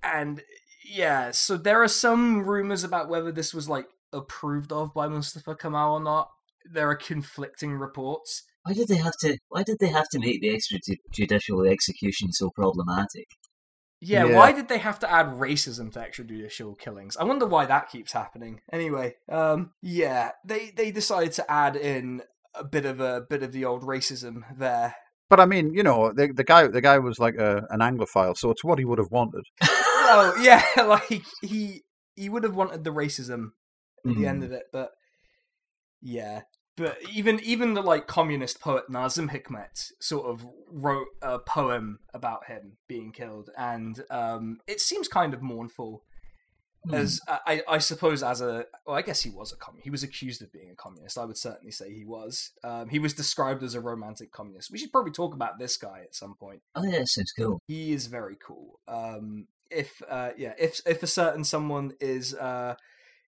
[0.02, 0.42] and
[0.88, 5.56] yeah, so there are some rumors about whether this was like approved of by Mustafa
[5.56, 6.30] Kemal or not.
[6.70, 8.44] There are conflicting reports.
[8.64, 9.38] Why did they have to?
[9.50, 13.28] Why did they have to make the extrajudicial execution so problematic?
[14.00, 14.36] Yeah, Yeah.
[14.36, 17.18] why did they have to add racism to extrajudicial killings?
[17.18, 18.62] I wonder why that keeps happening.
[18.72, 22.22] Anyway, um, yeah, they they decided to add in
[22.54, 24.96] a bit of a bit of the old racism there.
[25.30, 28.38] But I mean, you know, the the guy the guy was like a, an Anglophile,
[28.38, 29.44] so it's what he would have wanted.
[30.10, 31.84] Oh yeah, like he
[32.16, 33.52] he would have wanted the racism
[34.06, 34.46] at the end Mm.
[34.46, 34.92] of it, but
[36.02, 36.42] yeah.
[36.76, 42.46] But even even the like communist poet Nazim Hikmet sort of wrote a poem about
[42.46, 46.04] him being killed, and um, it seems kind of mournful.
[46.94, 49.84] As I, I suppose, as a well, I guess he was a communist.
[49.84, 51.18] He was accused of being a communist.
[51.18, 52.52] I would certainly say he was.
[52.64, 54.72] Um, he was described as a romantic communist.
[54.72, 57.60] We should probably talk about this guy at some point Oh yeah, that sounds cool.
[57.68, 58.80] he is very cool.
[58.88, 62.76] Um, if uh, yeah, if if a certain someone is uh,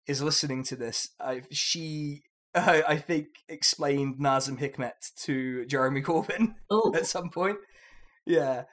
[0.07, 2.23] is listening to this, I, she
[2.55, 7.57] uh, I think explained Nazim Hikmet to Jeremy Corbyn Oh, at some point.
[8.25, 8.63] Yeah,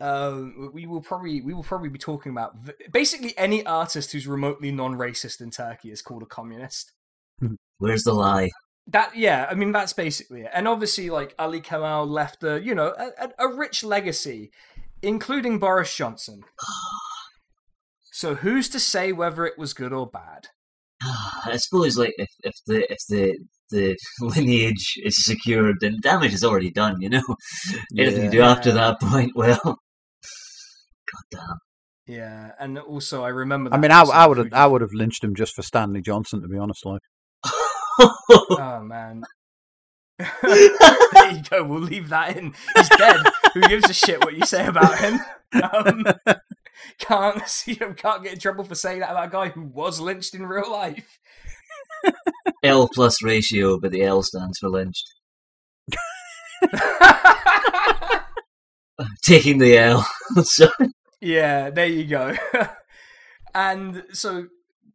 [0.00, 4.26] Um, we will probably we will probably be talking about v- basically any artist who's
[4.26, 6.92] remotely non-racist in Turkey is called a communist.
[7.78, 8.50] Where's the lie?
[8.88, 10.50] That yeah, I mean that's basically it.
[10.52, 14.50] And obviously, like Ali Kemal left a you know a, a, a rich legacy,
[15.04, 16.42] including Boris Johnson.
[18.16, 20.46] So who's to say whether it was good or bad?
[21.02, 23.36] I suppose, like, if, if the if the
[23.70, 27.00] the lineage is secured, then damage is already done.
[27.00, 27.36] You know,
[27.98, 31.58] anything you do after that point, well, god damn.
[32.06, 33.74] Yeah, and also I remember.
[33.74, 36.40] I mean, I, I would have I would have lynched him just for Stanley Johnson,
[36.40, 36.86] to be honest.
[36.86, 37.00] Like,
[37.98, 39.22] Oh man.
[40.42, 41.64] there you go.
[41.64, 42.54] We'll leave that in.
[42.76, 43.20] He's dead.
[43.54, 45.18] Who gives a shit what you say about him?
[45.62, 46.06] Um,
[46.98, 47.94] can't see him.
[47.94, 50.70] Can't get in trouble for saying that about a guy who was lynched in real
[50.70, 51.18] life.
[52.62, 55.10] L plus ratio, but the L stands for lynched.
[59.24, 60.06] Taking the L.
[61.20, 62.36] yeah, there you go.
[63.54, 64.46] and so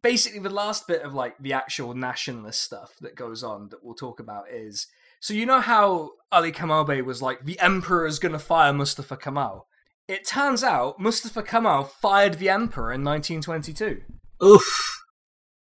[0.02, 3.94] basically the last bit of like the actual nationalist stuff that goes on that we'll
[3.94, 4.86] talk about is
[5.20, 8.72] so you know how Ali Kemal Bey was like the emperor is going to fire
[8.72, 9.66] Mustafa Kemal.
[10.08, 14.00] It turns out Mustafa Kemal fired the emperor in 1922.
[14.42, 14.96] oof.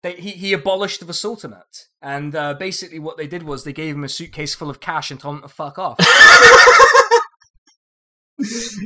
[0.01, 1.87] They, he, he abolished the Sultanate.
[2.01, 5.11] And uh, basically, what they did was they gave him a suitcase full of cash
[5.11, 5.99] and told him to fuck off.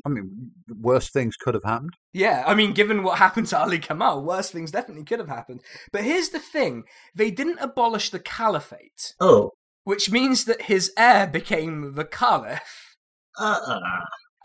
[0.06, 1.92] I mean, worse things could have happened.
[2.14, 5.62] Yeah, I mean, given what happened to Ali Kemal, worse things definitely could have happened.
[5.92, 6.84] But here's the thing
[7.16, 9.52] they didn't abolish the caliphate, Oh.
[9.84, 12.96] which means that his heir became the caliph.
[13.40, 13.80] Uh,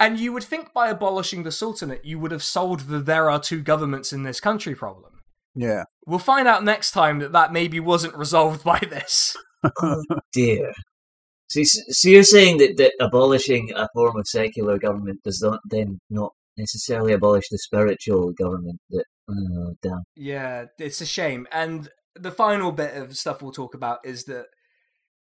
[0.01, 3.41] And you would think by abolishing the sultanate, you would have solved the there are
[3.41, 5.13] two governments in this country problem.
[5.57, 5.85] Yeah.
[6.07, 9.37] We'll find out next time that that maybe wasn't resolved by this.
[9.83, 10.73] oh dear.
[11.49, 15.99] So, so you're saying that, that abolishing a form of secular government does not then
[16.11, 18.81] not necessarily abolish the spiritual government?
[18.91, 20.03] That oh damn.
[20.15, 21.47] Yeah, it's a shame.
[21.51, 24.47] And the final bit of stuff we'll talk about is that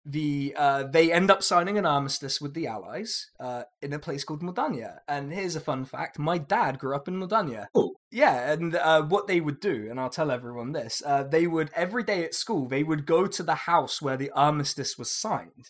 [0.05, 4.23] the uh, they end up signing an armistice with the Allies uh, in a place
[4.23, 4.97] called Mudanya.
[5.07, 7.67] And here's a fun fact: my dad grew up in Mudanya.
[7.75, 7.95] Oh.
[8.11, 11.69] Yeah, and uh, what they would do, and I'll tell everyone this: uh, they would
[11.75, 15.69] every day at school they would go to the house where the armistice was signed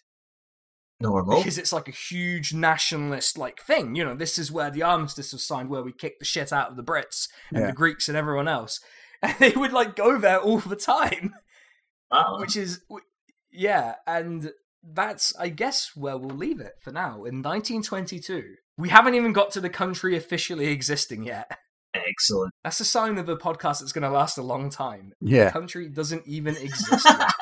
[1.02, 1.38] Normal.
[1.38, 3.96] because it's like a huge nationalist like thing.
[3.96, 6.70] You know, this is where the armistice was signed, where we kicked the shit out
[6.70, 7.68] of the Brits and Yeah.
[7.68, 8.80] the Greeks and everyone else.
[9.22, 11.34] And they would like go there all the time,
[12.10, 12.38] Wow.
[12.40, 12.82] which is
[13.52, 17.26] yeah, and that's I guess where we'll leave it for now.
[17.26, 21.58] In 1922, we haven't even got to the country officially existing yet.
[21.94, 22.54] Excellent.
[22.64, 25.12] That's a sign of a podcast that's going to last a long time.
[25.20, 25.52] The Yeah.
[25.52, 27.34] country doesn't even exist yet.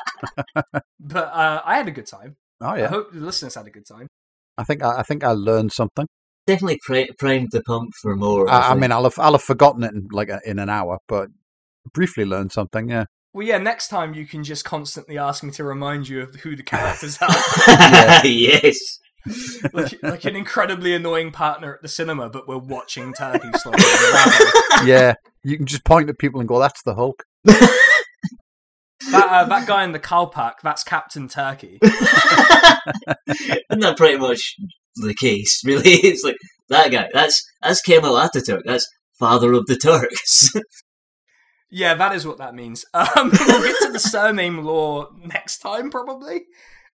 [0.98, 2.36] but uh, I had a good time.
[2.60, 2.86] Oh yeah.
[2.86, 4.08] I hope the listeners had a good time.
[4.56, 6.06] I think I, I think I learned something.
[6.46, 8.50] Definitely pri- primed the pump for more.
[8.50, 8.80] I, I think.
[8.80, 11.28] mean, I'll have I'll have forgotten it in like a, in an hour, but
[11.92, 12.88] briefly learned something.
[12.88, 13.04] Yeah.
[13.34, 16.56] Well, yeah, next time you can just constantly ask me to remind you of who
[16.56, 17.28] the characters are.
[18.26, 18.98] yes.
[19.72, 24.86] like, like an incredibly annoying partner at the cinema, but we're watching Turkey slowly unravel.
[24.86, 25.14] Yeah.
[25.44, 27.22] You can just point at people and go, "That's the Hulk."
[29.28, 31.78] That, uh, that guy in the Kalpak, that's Captain Turkey.
[31.82, 34.54] Isn't that pretty much
[34.96, 35.60] the case?
[35.66, 36.36] Really, it's like
[36.70, 37.08] that guy.
[37.12, 38.62] That's that's Kemal Ataturk.
[38.64, 38.86] That's
[39.18, 40.50] father of the Turks.
[41.70, 42.86] Yeah, that is what that means.
[42.94, 46.46] Um, we'll get to the surname law next time, probably,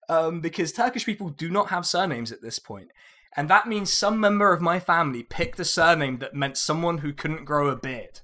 [0.09, 2.89] um, because Turkish people do not have surnames at this point.
[3.37, 7.13] And that means some member of my family picked a surname that meant someone who
[7.13, 8.19] couldn't grow a beard.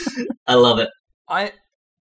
[0.46, 0.90] I love it.
[1.28, 1.52] I,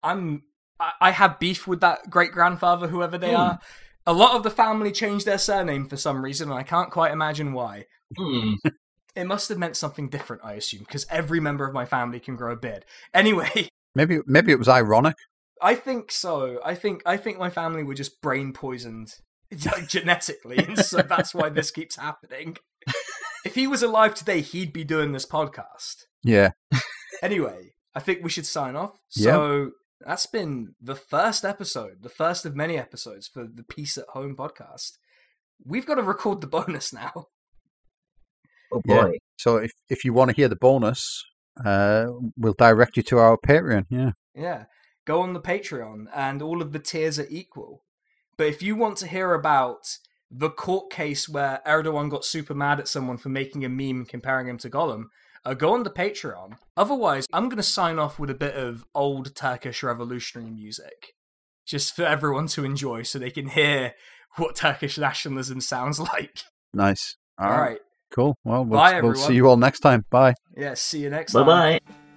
[0.03, 0.43] I'm,
[0.79, 3.35] I, I have beef with that great grandfather, whoever they Hmm.
[3.41, 3.59] are.
[4.07, 7.11] A lot of the family changed their surname for some reason, and I can't quite
[7.11, 7.85] imagine why.
[8.17, 8.53] Hmm.
[9.15, 12.35] It must have meant something different, I assume, because every member of my family can
[12.35, 12.85] grow a beard.
[13.13, 15.15] Anyway, Maybe maybe it was ironic.
[15.61, 16.59] I think so.
[16.63, 19.13] I think I think my family were just brain poisoned
[19.65, 22.55] like, genetically, and so that's why this keeps happening.
[23.45, 26.05] If he was alive today, he'd be doing this podcast.
[26.23, 26.51] Yeah.
[27.21, 28.99] Anyway, I think we should sign off.
[29.09, 29.71] So
[30.05, 34.35] that's been the first episode, the first of many episodes for the Peace at Home
[34.35, 34.97] podcast.
[35.65, 37.27] We've got to record the bonus now.
[38.71, 39.03] Oh Yeah.
[39.07, 39.17] boy.
[39.37, 41.01] So if if you want to hear the bonus,
[41.65, 42.05] uh,
[42.37, 43.85] we'll direct you to our Patreon.
[43.89, 44.11] Yeah.
[44.35, 44.65] Yeah.
[45.05, 47.83] Go on the Patreon and all of the tiers are equal.
[48.37, 49.79] But if you want to hear about
[50.31, 54.47] the court case where Erdogan got super mad at someone for making a meme comparing
[54.47, 55.05] him to Gollum,
[55.45, 56.57] uh, go on the Patreon.
[56.75, 61.13] Otherwise, I'm going to sign off with a bit of old Turkish revolutionary music.
[61.65, 63.93] Just for everyone to enjoy so they can hear
[64.37, 66.43] what Turkish nationalism sounds like.
[66.73, 67.15] Nice.
[67.37, 67.79] All right.
[68.11, 68.35] Cool.
[68.43, 70.03] Well, we'll, Bye, we'll see you all next time.
[70.09, 70.33] Bye.
[70.57, 70.73] Yeah.
[70.73, 71.47] See you next Bye time.
[71.47, 72.08] Bye bye.